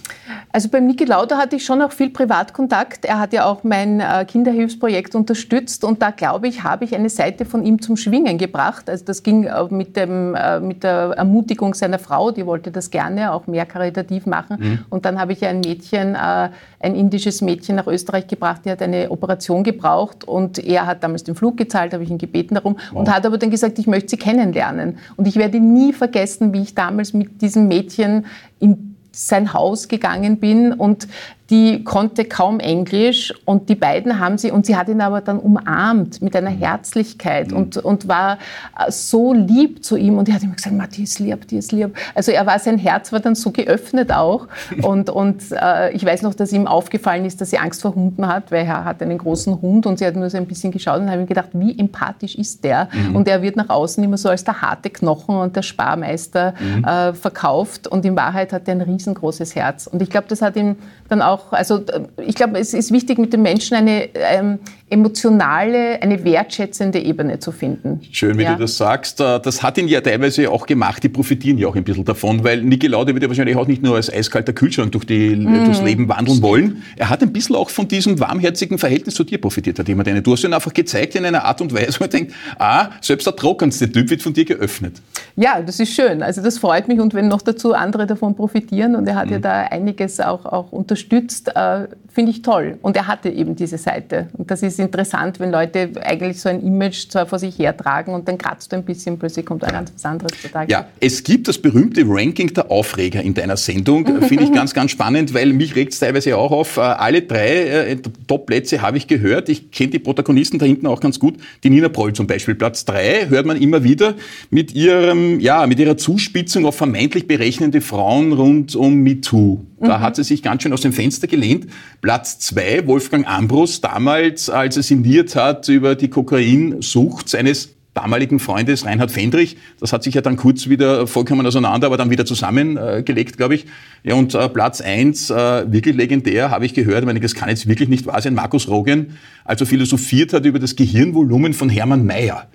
Also 0.51 0.69
beim 0.69 0.87
Niki 0.87 1.03
Lauda 1.03 1.37
hatte 1.37 1.57
ich 1.57 1.65
schon 1.65 1.81
auch 1.81 1.91
viel 1.91 2.09
Privatkontakt. 2.09 3.03
Er 3.03 3.19
hat 3.19 3.33
ja 3.33 3.45
auch 3.45 3.63
mein 3.63 3.99
äh, 3.99 4.23
Kinderhilfsprojekt 4.25 5.13
unterstützt 5.15 5.83
und 5.83 6.01
da 6.01 6.11
glaube 6.11 6.47
ich, 6.47 6.63
habe 6.63 6.85
ich 6.85 6.95
eine 6.95 7.09
Seite 7.09 7.43
von 7.43 7.65
ihm 7.65 7.81
zum 7.81 7.97
Schwingen 7.97 8.37
gebracht. 8.37 8.89
Also 8.89 9.03
das 9.03 9.23
ging 9.23 9.43
äh, 9.43 9.63
mit, 9.69 9.97
dem, 9.97 10.35
äh, 10.35 10.59
mit 10.59 10.83
der 10.83 11.15
Ermutigung 11.17 11.73
seiner 11.73 11.99
Frau, 11.99 12.31
die 12.31 12.45
wollte 12.45 12.71
das 12.71 12.91
gerne 12.91 13.33
auch 13.33 13.47
mehr 13.47 13.65
karitativ 13.65 14.25
machen. 14.25 14.57
Mhm. 14.59 14.79
Und 14.89 15.05
dann 15.05 15.19
habe 15.19 15.33
ich 15.33 15.43
ein 15.43 15.59
Mädchen, 15.59 16.15
ein 16.15 16.51
indisches 16.79 17.41
Mädchen 17.41 17.75
nach 17.75 17.87
Österreich 17.87 18.27
gebracht, 18.27 18.61
die 18.65 18.71
hat 18.71 18.81
eine 18.81 19.09
Operation 19.09 19.63
gebraucht 19.63 20.23
und 20.23 20.59
er 20.59 20.85
hat 20.85 21.03
damals 21.03 21.23
den 21.23 21.35
Flug 21.35 21.57
gezahlt, 21.57 21.93
habe 21.93 22.03
ich 22.03 22.09
ihn 22.09 22.17
gebeten 22.17 22.55
darum 22.55 22.77
wow. 22.91 22.99
und 22.99 23.13
hat 23.13 23.25
aber 23.25 23.37
dann 23.37 23.49
gesagt, 23.49 23.79
ich 23.79 23.87
möchte 23.87 24.09
sie 24.09 24.17
kennenlernen. 24.17 24.66
Und 25.15 25.27
ich 25.27 25.35
werde 25.35 25.59
nie 25.59 25.93
vergessen, 25.93 26.53
wie 26.53 26.61
ich 26.61 26.75
damals 26.75 27.13
mit 27.13 27.41
diesem 27.41 27.67
Mädchen 27.67 28.25
in 28.59 28.95
sein 29.11 29.53
Haus 29.53 29.87
gegangen 29.87 30.37
bin 30.37 30.73
und 30.73 31.07
die 31.49 31.83
konnte 31.83 32.25
kaum 32.25 32.59
Englisch 32.59 33.33
und 33.45 33.69
die 33.69 33.75
beiden 33.75 34.19
haben 34.19 34.37
sie, 34.37 34.51
und 34.51 34.65
sie 34.65 34.75
hat 34.75 34.89
ihn 34.89 34.99
aber 35.01 35.21
dann 35.21 35.39
umarmt 35.39 36.21
mit 36.21 36.35
einer 36.35 36.51
mhm. 36.51 36.59
Herzlichkeit 36.59 37.51
mhm. 37.51 37.57
und, 37.57 37.77
und 37.77 38.07
war 38.07 38.37
äh, 38.77 38.91
so 38.91 39.33
lieb 39.33 39.83
zu 39.83 39.95
ihm 39.95 40.17
und 40.17 40.27
er 40.27 40.35
hat 40.35 40.43
immer 40.43 40.55
gesagt, 40.55 40.97
die 40.97 41.03
ist 41.03 41.19
lieb, 41.19 41.47
die 41.47 41.57
ist 41.57 41.71
lieb. 41.71 41.95
Also 42.15 42.31
er 42.31 42.45
war, 42.45 42.59
sein 42.59 42.77
Herz 42.77 43.11
war 43.13 43.19
dann 43.19 43.35
so 43.35 43.51
geöffnet 43.51 44.11
auch 44.11 44.47
und, 44.81 45.09
und 45.09 45.43
äh, 45.51 45.91
ich 45.91 46.05
weiß 46.05 46.21
noch, 46.21 46.33
dass 46.33 46.51
ihm 46.51 46.67
aufgefallen 46.67 47.25
ist, 47.25 47.39
dass 47.39 47.49
sie 47.49 47.57
Angst 47.57 47.81
vor 47.81 47.95
Hunden 47.95 48.27
hat, 48.27 48.51
weil 48.51 48.65
er 48.65 48.83
hat 48.83 49.01
einen 49.01 49.17
großen 49.17 49.61
Hund 49.61 49.85
und 49.85 49.99
sie 49.99 50.05
hat 50.05 50.15
nur 50.15 50.29
so 50.29 50.37
ein 50.37 50.47
bisschen 50.47 50.71
geschaut 50.71 50.99
und 50.99 51.09
habe 51.09 51.21
mir 51.21 51.27
gedacht, 51.27 51.49
wie 51.53 51.77
empathisch 51.77 52.35
ist 52.35 52.63
der? 52.63 52.89
Mhm. 52.91 53.15
Und 53.15 53.27
er 53.27 53.41
wird 53.41 53.55
nach 53.55 53.69
außen 53.69 54.03
immer 54.03 54.17
so 54.17 54.29
als 54.29 54.43
der 54.43 54.61
harte 54.61 54.89
Knochen 54.89 55.35
und 55.35 55.55
der 55.55 55.61
Sparmeister 55.61 56.53
mhm. 56.59 56.83
äh, 56.83 57.13
verkauft 57.13 57.87
und 57.87 58.05
in 58.05 58.15
Wahrheit 58.15 58.51
hat 58.51 58.67
er 58.67 58.75
ein 58.75 58.81
riesengroßes 58.81 59.55
Herz. 59.55 59.87
Und 59.87 60.01
ich 60.01 60.09
glaube, 60.09 60.27
das 60.27 60.41
hat 60.41 60.55
ihm 60.55 60.75
dann 61.09 61.21
auch, 61.21 61.36
also 61.51 61.81
ich 62.25 62.35
glaube, 62.35 62.59
es 62.59 62.73
ist 62.73 62.91
wichtig, 62.91 63.17
mit 63.17 63.33
den 63.33 63.41
Menschen 63.41 63.75
eine 63.75 64.09
ähm, 64.15 64.59
emotionale, 64.89 66.01
eine 66.01 66.23
wertschätzende 66.23 66.99
Ebene 66.99 67.39
zu 67.39 67.51
finden. 67.51 67.99
Schön, 68.11 68.37
wie 68.37 68.43
ja. 68.43 68.53
du 68.53 68.61
das 68.61 68.77
sagst. 68.77 69.19
Äh, 69.19 69.39
das 69.41 69.61
hat 69.61 69.77
ihn 69.77 69.89
ja 69.89 69.99
teilweise 69.99 70.49
auch 70.49 70.65
gemacht. 70.65 71.03
Die 71.03 71.09
profitieren 71.09 71.57
ja 71.57 71.67
auch 71.67 71.75
ein 71.75 71.83
bisschen 71.83 72.05
davon, 72.05 72.43
weil 72.45 72.61
Niki 72.61 72.87
Laude 72.87 73.13
wird 73.13 73.23
ja 73.23 73.27
wahrscheinlich 73.27 73.57
auch 73.57 73.67
nicht 73.67 73.83
nur 73.83 73.95
als 73.95 74.11
eiskalter 74.11 74.53
Kühlschrank 74.53 74.93
durch 74.93 75.05
die, 75.05 75.35
mm. 75.35 75.65
durchs 75.65 75.81
Leben 75.81 76.07
wandeln 76.07 76.41
wollen. 76.41 76.83
Er 76.95 77.09
hat 77.09 77.21
ein 77.21 77.33
bisschen 77.33 77.57
auch 77.57 77.69
von 77.69 77.89
diesem 77.89 78.17
warmherzigen 78.21 78.77
Verhältnis 78.77 79.15
zu 79.15 79.25
dir 79.25 79.41
profitiert, 79.41 79.77
hat 79.77 79.89
jemand 79.89 80.07
eine. 80.07 80.21
Du 80.21 80.31
hast 80.31 80.45
ihn 80.45 80.53
einfach 80.53 80.73
gezeigt 80.73 81.15
in 81.15 81.25
einer 81.25 81.43
Art 81.43 81.59
und 81.59 81.73
Weise, 81.73 81.99
wo 81.99 82.03
man 82.05 82.09
denkt, 82.09 82.33
ah, 82.57 82.89
selbst 83.01 83.27
der 83.27 83.35
trockenste 83.35 83.91
Typ 83.91 84.09
wird 84.09 84.21
von 84.21 84.31
dir 84.31 84.45
geöffnet. 84.45 85.01
Ja, 85.35 85.61
das 85.61 85.81
ist 85.81 85.93
schön. 85.93 86.23
Also 86.23 86.41
das 86.41 86.57
freut 86.59 86.87
mich 86.87 87.01
und 87.01 87.13
wenn 87.13 87.27
noch 87.27 87.41
dazu 87.41 87.73
andere 87.73 88.07
davon 88.07 88.35
profitieren 88.35 88.95
und 88.95 89.05
er 89.05 89.15
hat 89.15 89.27
mm. 89.27 89.31
ja 89.33 89.37
mhm. 89.37 89.41
da 89.41 89.61
einiges 89.63 90.21
auch, 90.21 90.45
auch 90.45 90.71
unterstützt, 90.71 91.51
äh, 91.53 91.87
finde 92.07 92.31
ich 92.31 92.41
toll. 92.41 92.79
Und 92.81 92.95
er 92.95 93.05
hatte 93.07 93.29
eben 93.29 93.55
diese 93.55 93.77
Seite. 93.77 94.29
Und 94.33 94.49
das 94.49 94.63
ist 94.63 94.76
interessant, 94.79 95.39
wenn 95.39 95.51
Leute 95.51 95.91
eigentlich 96.03 96.39
so 96.39 96.49
ein 96.49 96.61
Image 96.61 97.09
zwar 97.09 97.25
vor 97.25 97.39
sich 97.39 97.57
hertragen 97.57 98.13
und 98.13 98.27
dann 98.27 98.37
kratzt 98.37 98.71
du 98.71 98.75
ein 98.75 98.83
bisschen, 98.83 99.17
plötzlich 99.17 99.45
kommt 99.45 99.63
ein 99.63 99.71
ganz 99.71 99.91
was 99.93 100.05
anderes 100.05 100.41
zutage. 100.41 100.71
Ja, 100.71 100.87
es 100.99 101.23
gibt 101.23 101.47
das 101.47 101.57
berühmte 101.57 102.03
Ranking 102.05 102.53
der 102.53 102.71
Aufreger 102.71 103.21
in 103.21 103.33
deiner 103.33 103.57
Sendung. 103.57 104.05
Finde 104.21 104.43
ich 104.43 104.53
ganz, 104.53 104.73
ganz 104.73 104.91
spannend, 104.91 105.33
weil 105.33 105.53
mich 105.53 105.75
regt 105.75 105.93
es 105.93 105.99
teilweise 105.99 106.37
auch 106.37 106.51
auf. 106.51 106.77
Äh, 106.77 106.81
alle 106.81 107.21
drei 107.21 107.89
äh, 107.91 107.97
Top-Plätze 108.27 108.81
habe 108.81 108.97
ich 108.97 109.07
gehört. 109.07 109.49
Ich 109.49 109.71
kenne 109.71 109.91
die 109.91 109.99
Protagonisten 109.99 110.59
da 110.59 110.65
hinten 110.65 110.87
auch 110.87 110.99
ganz 110.99 111.19
gut. 111.19 111.35
Die 111.63 111.69
Nina 111.69 111.89
Proll 111.89 112.13
zum 112.13 112.27
Beispiel. 112.27 112.55
Platz 112.55 112.85
drei 112.85 113.27
hört 113.27 113.45
man 113.45 113.57
immer 113.57 113.83
wieder 113.83 114.15
mit 114.49 114.73
ihrem, 114.73 115.39
ja, 115.39 115.65
mit 115.67 115.79
ihrer 115.79 115.97
Zuspitzung 115.97 116.65
auf 116.65 116.75
vermeintlich 116.75 117.27
berechnende 117.27 117.81
Frauen 117.81 118.33
rund 118.33 118.75
um 118.75 118.95
MeToo. 118.95 119.65
Da 119.79 119.99
mhm. 119.99 120.01
hat 120.01 120.15
sie 120.15 120.23
sich 120.23 120.41
ganz 120.41 120.63
schön 120.63 120.73
aus 120.73 120.81
dem 120.81 120.93
Fenster 120.93 121.27
gelehnt. 121.27 121.67
Platz 122.01 122.39
zwei, 122.39 122.85
Wolfgang 122.87 123.27
Ambrus, 123.27 123.81
damals, 123.81 124.49
als 124.49 124.77
er 124.77 124.83
sinniert 124.83 125.35
hat 125.35 125.67
über 125.69 125.95
die 125.95 126.09
Kokainsucht 126.09 127.29
seines 127.29 127.75
damaligen 127.97 128.39
Freundes 128.39 128.85
Reinhard 128.85 129.11
Fendrich. 129.11 129.57
Das 129.79 129.91
hat 129.91 130.03
sich 130.03 130.13
ja 130.13 130.21
dann 130.21 130.37
kurz 130.37 130.69
wieder 130.69 131.07
vollkommen 131.07 131.45
auseinander, 131.45 131.87
aber 131.87 131.97
dann 131.97 132.11
wieder 132.11 132.25
zusammengelegt, 132.25 133.33
äh, 133.33 133.37
glaube 133.37 133.55
ich. 133.55 133.65
Ja, 134.03 134.13
und 134.13 134.35
äh, 134.35 134.49
Platz 134.49 134.81
eins, 134.81 135.31
äh, 135.31 135.71
wirklich 135.71 135.95
legendär, 135.95 136.51
habe 136.51 136.65
ich 136.65 136.75
gehört, 136.75 136.99
ich 136.99 137.05
meine, 137.07 137.19
das 137.19 137.33
kann 137.33 137.49
jetzt 137.49 137.67
wirklich 137.67 137.89
nicht 137.89 138.05
wahr 138.05 138.21
sein, 138.21 138.35
Markus 138.35 138.67
Rogen, 138.67 139.17
also 139.45 139.65
philosophiert 139.65 140.31
hat 140.33 140.45
über 140.45 140.59
das 140.59 140.75
Gehirnvolumen 140.75 141.53
von 141.53 141.69
Hermann 141.69 142.05
Mayer. 142.05 142.47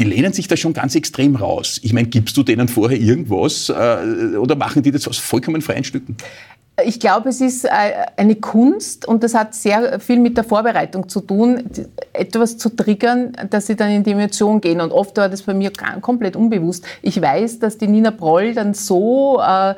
Die 0.00 0.04
lehnen 0.04 0.32
sich 0.32 0.48
da 0.48 0.56
schon 0.56 0.72
ganz 0.72 0.94
extrem 0.94 1.36
raus. 1.36 1.78
Ich 1.82 1.92
meine, 1.92 2.08
gibst 2.08 2.34
du 2.34 2.42
denen 2.42 2.68
vorher 2.68 2.98
irgendwas 2.98 3.68
äh, 3.68 4.34
oder 4.38 4.56
machen 4.56 4.82
die 4.82 4.90
das 4.92 5.06
aus 5.06 5.18
vollkommen 5.18 5.60
freien 5.60 5.84
Stücken? 5.84 6.16
Ich 6.84 7.00
glaube, 7.00 7.30
es 7.30 7.40
ist 7.40 7.64
äh, 7.64 7.68
eine 8.16 8.36
Kunst 8.36 9.06
und 9.06 9.22
das 9.22 9.34
hat 9.34 9.54
sehr 9.54 10.00
viel 10.00 10.18
mit 10.18 10.36
der 10.36 10.44
Vorbereitung 10.44 11.08
zu 11.08 11.20
tun, 11.20 11.64
etwas 12.12 12.58
zu 12.58 12.68
triggern, 12.70 13.32
dass 13.50 13.66
sie 13.66 13.76
dann 13.76 13.90
in 13.90 14.02
die 14.02 14.12
Emotion 14.12 14.60
gehen. 14.60 14.80
Und 14.80 14.92
oft 14.92 15.16
war 15.16 15.28
das 15.28 15.42
bei 15.42 15.54
mir 15.54 15.72
komplett 16.00 16.36
unbewusst. 16.36 16.84
Ich 17.02 17.20
weiß, 17.20 17.58
dass 17.58 17.78
die 17.78 17.86
Nina 17.86 18.10
Broll 18.10 18.54
dann 18.54 18.74
so 18.74 19.40
äh, 19.40 19.74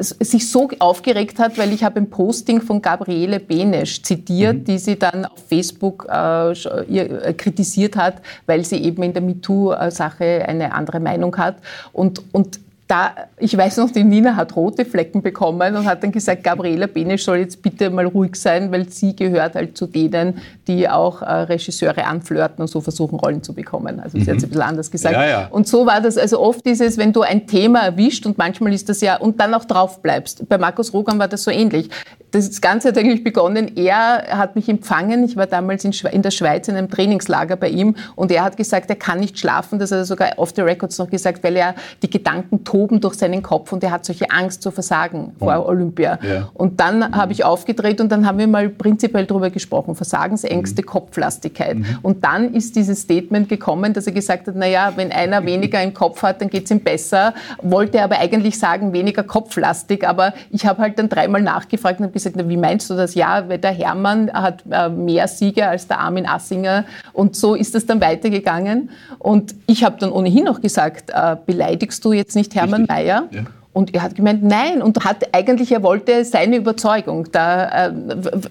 sich 0.00 0.50
so 0.50 0.68
aufgeregt 0.78 1.38
hat, 1.38 1.58
weil 1.58 1.72
ich 1.72 1.84
habe 1.84 2.00
ein 2.00 2.10
Posting 2.10 2.60
von 2.60 2.80
Gabriele 2.80 3.40
Benesch 3.40 4.02
zitiert, 4.02 4.58
mhm. 4.58 4.64
die 4.64 4.78
sie 4.78 4.98
dann 4.98 5.24
auf 5.24 5.38
Facebook 5.48 6.06
äh, 6.10 6.52
äh 6.52 7.34
kritisiert 7.34 7.96
hat, 7.96 8.22
weil 8.46 8.64
sie 8.64 8.82
eben 8.82 9.02
in 9.02 9.12
der 9.12 9.22
MeToo-Sache 9.22 10.44
eine 10.46 10.72
andere 10.72 11.00
Meinung 11.00 11.36
hat. 11.36 11.56
Und, 11.92 12.22
und 12.32 12.60
da, 12.88 13.12
ich 13.36 13.56
weiß 13.56 13.76
noch, 13.76 13.90
die 13.90 14.02
Nina 14.02 14.34
hat 14.34 14.56
rote 14.56 14.86
Flecken 14.86 15.20
bekommen 15.20 15.76
und 15.76 15.86
hat 15.86 16.02
dann 16.02 16.10
gesagt, 16.10 16.42
Gabriela 16.42 16.86
Benesch 16.86 17.22
soll 17.22 17.38
jetzt 17.38 17.60
bitte 17.60 17.90
mal 17.90 18.06
ruhig 18.06 18.34
sein, 18.36 18.72
weil 18.72 18.88
sie 18.88 19.14
gehört 19.14 19.54
halt 19.56 19.76
zu 19.76 19.86
denen, 19.86 20.38
die 20.66 20.88
auch 20.88 21.20
äh, 21.20 21.26
Regisseure 21.26 22.06
anflirten 22.06 22.62
und 22.62 22.68
so 22.68 22.80
versuchen, 22.80 23.20
Rollen 23.20 23.42
zu 23.42 23.52
bekommen. 23.52 24.00
Also 24.00 24.16
mhm. 24.16 24.22
sie 24.22 24.30
hat 24.30 24.38
es 24.38 24.44
ein 24.44 24.48
bisschen 24.48 24.62
anders 24.62 24.90
gesagt. 24.90 25.14
Ja, 25.14 25.26
ja. 25.26 25.48
Und 25.48 25.68
so 25.68 25.84
war 25.84 26.00
das, 26.00 26.16
also 26.16 26.40
oft 26.40 26.64
ist 26.66 26.80
es, 26.80 26.96
wenn 26.96 27.12
du 27.12 27.20
ein 27.20 27.46
Thema 27.46 27.80
erwischt 27.80 28.24
und 28.24 28.38
manchmal 28.38 28.72
ist 28.72 28.88
das 28.88 29.02
ja, 29.02 29.18
und 29.18 29.38
dann 29.38 29.52
auch 29.52 29.66
drauf 29.66 30.00
bleibst. 30.00 30.48
Bei 30.48 30.56
Markus 30.56 30.94
Rogan 30.94 31.18
war 31.18 31.28
das 31.28 31.44
so 31.44 31.50
ähnlich. 31.50 31.90
Das 32.30 32.60
Ganze 32.60 32.88
hat 32.88 32.98
eigentlich 32.98 33.24
begonnen, 33.24 33.76
er 33.76 34.36
hat 34.36 34.54
mich 34.54 34.68
empfangen, 34.68 35.24
ich 35.24 35.36
war 35.36 35.46
damals 35.46 35.84
in, 35.84 35.92
in 36.12 36.22
der 36.22 36.30
Schweiz 36.30 36.68
in 36.68 36.76
einem 36.76 36.90
Trainingslager 36.90 37.56
bei 37.56 37.68
ihm 37.68 37.96
und 38.16 38.30
er 38.30 38.44
hat 38.44 38.56
gesagt, 38.56 38.90
er 38.90 38.96
kann 38.96 39.20
nicht 39.20 39.38
schlafen, 39.38 39.78
das 39.78 39.90
hat 39.92 39.98
er 39.98 40.04
sogar 40.04 40.38
off 40.38 40.52
the 40.54 40.62
records 40.62 40.98
noch 40.98 41.08
gesagt, 41.08 41.42
weil 41.42 41.56
er 41.56 41.74
die 42.02 42.10
Gedanken 42.10 42.64
toben 42.64 43.00
durch 43.00 43.14
seinen 43.14 43.42
Kopf 43.42 43.72
und 43.72 43.82
er 43.82 43.90
hat 43.90 44.04
solche 44.04 44.30
Angst 44.30 44.62
zu 44.62 44.70
versagen 44.70 45.32
vor 45.38 45.64
oh. 45.64 45.68
Olympia. 45.68 46.18
Ja. 46.22 46.50
Und 46.54 46.80
dann 46.80 46.98
mhm. 46.98 47.14
habe 47.14 47.32
ich 47.32 47.44
aufgedreht 47.44 48.00
und 48.00 48.10
dann 48.10 48.26
haben 48.26 48.38
wir 48.38 48.46
mal 48.46 48.68
prinzipiell 48.68 49.26
darüber 49.26 49.50
gesprochen, 49.50 49.94
Versagensängste, 49.94 50.82
mhm. 50.82 50.86
Kopflastigkeit. 50.86 51.78
Mhm. 51.78 51.86
Und 52.02 52.24
dann 52.24 52.54
ist 52.54 52.76
dieses 52.76 53.00
Statement 53.02 53.48
gekommen, 53.48 53.92
dass 53.92 54.06
er 54.06 54.12
gesagt 54.12 54.48
hat, 54.48 54.54
naja, 54.54 54.92
wenn 54.96 55.12
einer 55.12 55.44
weniger 55.46 55.82
im 55.82 55.94
Kopf 55.94 56.22
hat, 56.22 56.40
dann 56.40 56.50
geht 56.50 56.64
es 56.64 56.70
ihm 56.70 56.80
besser. 56.80 57.34
Wollte 57.62 58.02
aber 58.02 58.18
eigentlich 58.18 58.58
sagen, 58.58 58.92
weniger 58.92 59.22
kopflastig. 59.22 60.06
Aber 60.06 60.34
ich 60.50 60.66
habe 60.66 60.82
halt 60.82 60.98
dann 60.98 61.08
dreimal 61.08 61.42
nachgefragt 61.42 62.00
und 62.00 62.12
gesagt, 62.18 62.36
na, 62.36 62.48
wie 62.48 62.56
meinst 62.56 62.88
du 62.88 62.94
das? 62.94 63.14
Ja, 63.14 63.48
weil 63.48 63.58
der 63.58 63.72
Hermann 63.72 64.32
hat 64.32 64.62
äh, 64.70 64.88
mehr 64.88 65.26
Siege 65.28 65.66
als 65.66 65.88
der 65.88 65.98
Armin 65.98 66.26
Assinger. 66.26 66.84
Und 67.12 67.36
so 67.36 67.54
ist 67.54 67.74
es 67.74 67.86
dann 67.86 68.00
weitergegangen. 68.00 68.90
Und 69.18 69.54
ich 69.66 69.84
habe 69.84 69.96
dann 69.98 70.12
ohnehin 70.12 70.44
noch 70.44 70.60
gesagt, 70.60 71.10
äh, 71.10 71.36
beleidigst 71.44 72.04
du 72.04 72.12
jetzt 72.12 72.36
nicht 72.36 72.54
Hermann 72.54 72.68
Hermann 72.68 72.86
Mayer. 72.86 73.28
Ja. 73.30 73.42
Und 73.72 73.94
er 73.94 74.02
hat 74.02 74.16
gemeint, 74.16 74.42
nein, 74.42 74.82
und 74.82 75.04
hat 75.04 75.28
eigentlich, 75.32 75.70
er 75.70 75.82
wollte 75.82 76.24
seine 76.24 76.56
Überzeugung 76.56 77.28
da 77.30 77.86
äh, 77.86 77.92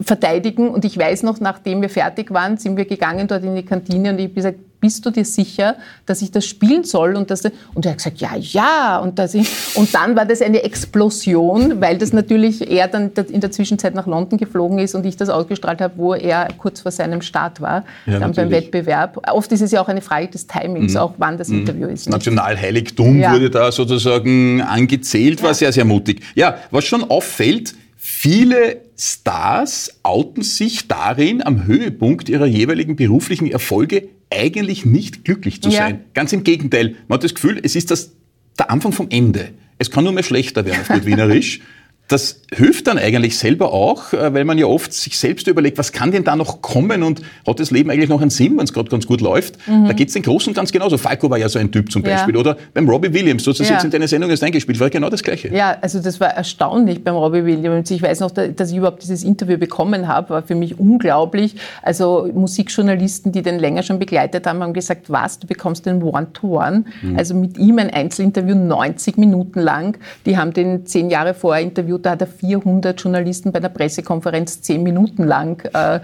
verteidigen. 0.02 0.70
Und 0.70 0.86
ich 0.86 0.98
weiß 0.98 1.24
noch, 1.24 1.40
nachdem 1.40 1.82
wir 1.82 1.90
fertig 1.90 2.32
waren, 2.32 2.58
sind 2.58 2.78
wir 2.78 2.86
gegangen 2.86 3.28
dort 3.28 3.44
in 3.44 3.56
die 3.56 3.66
Kantine 3.66 4.12
und 4.12 4.20
ich 4.20 4.26
habe 4.26 4.34
gesagt, 4.36 4.60
bist 4.80 5.06
du 5.06 5.10
dir 5.10 5.26
sicher, 5.26 5.76
dass 6.06 6.22
ich 6.22 6.32
das 6.32 6.46
spielen 6.46 6.84
soll? 6.84 7.16
Und, 7.16 7.32
das, 7.32 7.44
und 7.74 7.86
er 7.86 7.92
hat 7.92 7.98
gesagt, 7.98 8.20
ja, 8.20 8.36
ja. 8.36 9.00
Und, 9.00 9.20
das, 9.20 9.36
und 9.36 9.94
dann 9.94 10.16
war 10.16 10.26
das 10.26 10.42
eine 10.42 10.64
Explosion, 10.64 11.82
weil 11.82 11.98
das 11.98 12.14
natürlich 12.14 12.70
er 12.70 12.88
dann 12.88 13.12
in 13.32 13.42
der 13.42 13.52
Zwischenzeit 13.52 13.96
nach 13.96 14.08
London 14.08 14.38
geflogen 14.38 14.80
ist 14.80 14.96
und 14.96 15.06
ich 15.06 15.18
das 15.18 15.30
ausgestrahlt 15.30 15.82
habe, 15.82 15.94
wo 15.98 16.14
er 16.14 16.48
kurz 16.58 16.82
vor 16.82 16.92
seinem 16.92 17.22
Start 17.22 17.62
war, 17.62 17.84
ja, 18.06 18.20
dann 18.20 18.34
beim 18.34 18.52
Wettbewerb. 18.52 19.28
Oft 19.32 19.52
ist 19.52 19.62
es 19.62 19.72
ja 19.72 19.82
auch 19.82 19.88
eine 19.88 20.02
Frage 20.02 20.28
des 20.28 20.48
Timings, 20.48 20.94
mhm. 20.94 21.00
auch 21.00 21.14
wann 21.18 21.38
das 21.38 21.50
mhm. 21.50 21.60
Interview 21.60 21.88
ist. 21.88 22.10
Nationalheiligtum 22.10 23.20
ja. 23.20 23.34
wurde 23.34 23.50
da 23.50 23.72
sozusagen 23.72 24.62
angezählt, 24.62 25.42
war 25.42 25.50
ja. 25.50 25.54
sehr, 25.54 25.72
sehr 25.72 25.86
mutig. 25.86 26.22
Ja, 26.36 26.58
was 26.72 26.86
schon 26.86 27.10
auffällt, 27.10 27.74
Viele 28.20 28.82
Stars 28.98 30.00
outen 30.02 30.42
sich 30.42 30.88
darin, 30.88 31.44
am 31.46 31.68
Höhepunkt 31.68 32.30
ihrer 32.30 32.48
jeweiligen 32.48 32.96
beruflichen 32.96 33.46
Erfolge 33.46 34.10
eigentlich 34.32 34.88
nicht 34.88 35.24
glücklich 35.24 35.62
zu 35.62 35.70
sein. 35.70 36.00
Ganz 36.16 36.34
im 36.34 36.44
Gegenteil. 36.44 36.96
Man 37.08 37.18
hat 37.18 37.24
das 37.24 37.36
Gefühl, 37.36 37.60
es 37.62 37.76
ist 37.76 37.92
das, 37.92 38.14
der 38.58 38.72
Anfang 38.72 38.92
vom 38.92 39.06
Ende. 39.12 39.50
Es 39.78 39.92
kann 39.92 40.04
nur 40.04 40.14
mehr 40.14 40.24
schlechter 40.24 40.66
werden, 40.66 40.82
auf 40.82 40.88
gut 40.88 41.06
Wienerisch. 41.06 41.62
Das 42.08 42.42
hilft 42.54 42.88
dann 42.88 42.98
eigentlich 42.98 43.38
selber 43.38 43.74
auch, 43.74 44.14
äh, 44.14 44.34
weil 44.34 44.46
man 44.46 44.58
ja 44.58 44.66
oft 44.66 44.94
sich 44.94 45.18
selbst 45.18 45.48
überlegt, 45.48 45.78
was 45.78 45.92
kann 45.92 46.12
denn 46.12 46.24
da 46.24 46.38
noch 46.38 46.62
kommen 46.62 47.04
und 47.04 47.22
hat 47.46 47.60
das 47.60 47.72
Leben 47.72 47.90
eigentlich 47.90 48.10
noch 48.10 48.22
einen 48.22 48.30
Sinn, 48.30 48.58
wenn 48.58 48.64
es 48.64 48.72
gerade 48.72 48.90
ganz 48.90 49.06
gut 49.06 49.20
läuft. 49.20 49.56
Mhm. 49.68 49.88
Da 49.88 49.94
geht 49.94 50.08
es 50.08 50.14
den 50.14 50.24
Großen 50.24 50.54
ganz 50.54 50.72
genauso. 50.72 50.98
Falco 50.98 51.30
war 51.30 51.38
ja 51.38 51.50
so 51.50 51.60
ein 51.60 51.70
Typ 51.70 51.92
zum 51.92 52.04
Beispiel. 52.04 52.34
Ja. 52.36 52.40
Oder 52.40 52.58
beim 52.74 52.88
Robbie 52.88 53.14
Williams, 53.14 53.44
du 53.44 53.52
hast 53.52 53.60
das 53.60 53.68
ja. 53.68 53.76
jetzt 53.76 53.84
in 53.84 53.92
deiner 53.92 54.08
Sendung 54.08 54.30
erst 54.30 54.44
eingespielt, 54.44 54.80
war 54.80 54.90
genau 54.90 55.10
das 55.10 55.22
Gleiche. 55.22 55.54
Ja, 55.54 55.78
also 55.82 56.00
das 56.00 56.20
war 56.22 56.30
erstaunlich 56.30 57.04
beim 57.04 57.16
Robbie 57.16 57.44
Williams. 57.44 57.92
Ich 57.92 58.02
weiß 58.02 58.22
noch, 58.22 58.32
dass 58.32 58.72
ich 58.72 58.78
überhaupt 58.78 59.04
dieses 59.04 59.24
Interview 59.24 59.58
bekommen 59.58 60.08
habe, 60.08 60.30
war 60.30 60.44
für 60.44 60.56
mich 60.56 60.80
unglaublich. 60.80 61.56
Also 61.82 62.30
Musikjournalisten, 62.34 63.34
die 63.34 63.42
den 63.42 63.60
länger 63.60 63.84
schon 63.84 64.00
begleitet 64.00 64.48
haben, 64.48 64.64
haben 64.64 64.74
gesagt, 64.74 65.10
was, 65.10 65.40
du 65.40 65.48
bekommst 65.48 65.86
den 65.86 66.02
One-to-One. 66.02 66.86
Mhm. 67.02 67.18
Also 67.18 67.36
mit 67.36 67.58
ihm 67.58 67.80
ein 67.80 67.90
Einzelinterview 67.90 68.56
90 68.56 69.18
Minuten 69.18 69.60
lang. 69.60 69.98
Die 70.26 70.38
haben 70.38 70.54
den 70.54 70.86
zehn 70.86 71.10
Jahre 71.10 71.34
vorher 71.34 71.64
interviewt 71.64 71.97
Interview, 71.98 72.00
da 72.00 72.12
hat 72.12 72.22
er 72.22 72.28
400 72.28 73.00
Journalisten 73.00 73.52
bei 73.52 73.60
einer 73.60 73.70
Pressekonferenz 73.70 74.62
zehn 74.62 74.84
Minuten 74.84 75.24
lang 75.24 75.64
äh, 75.74 76.00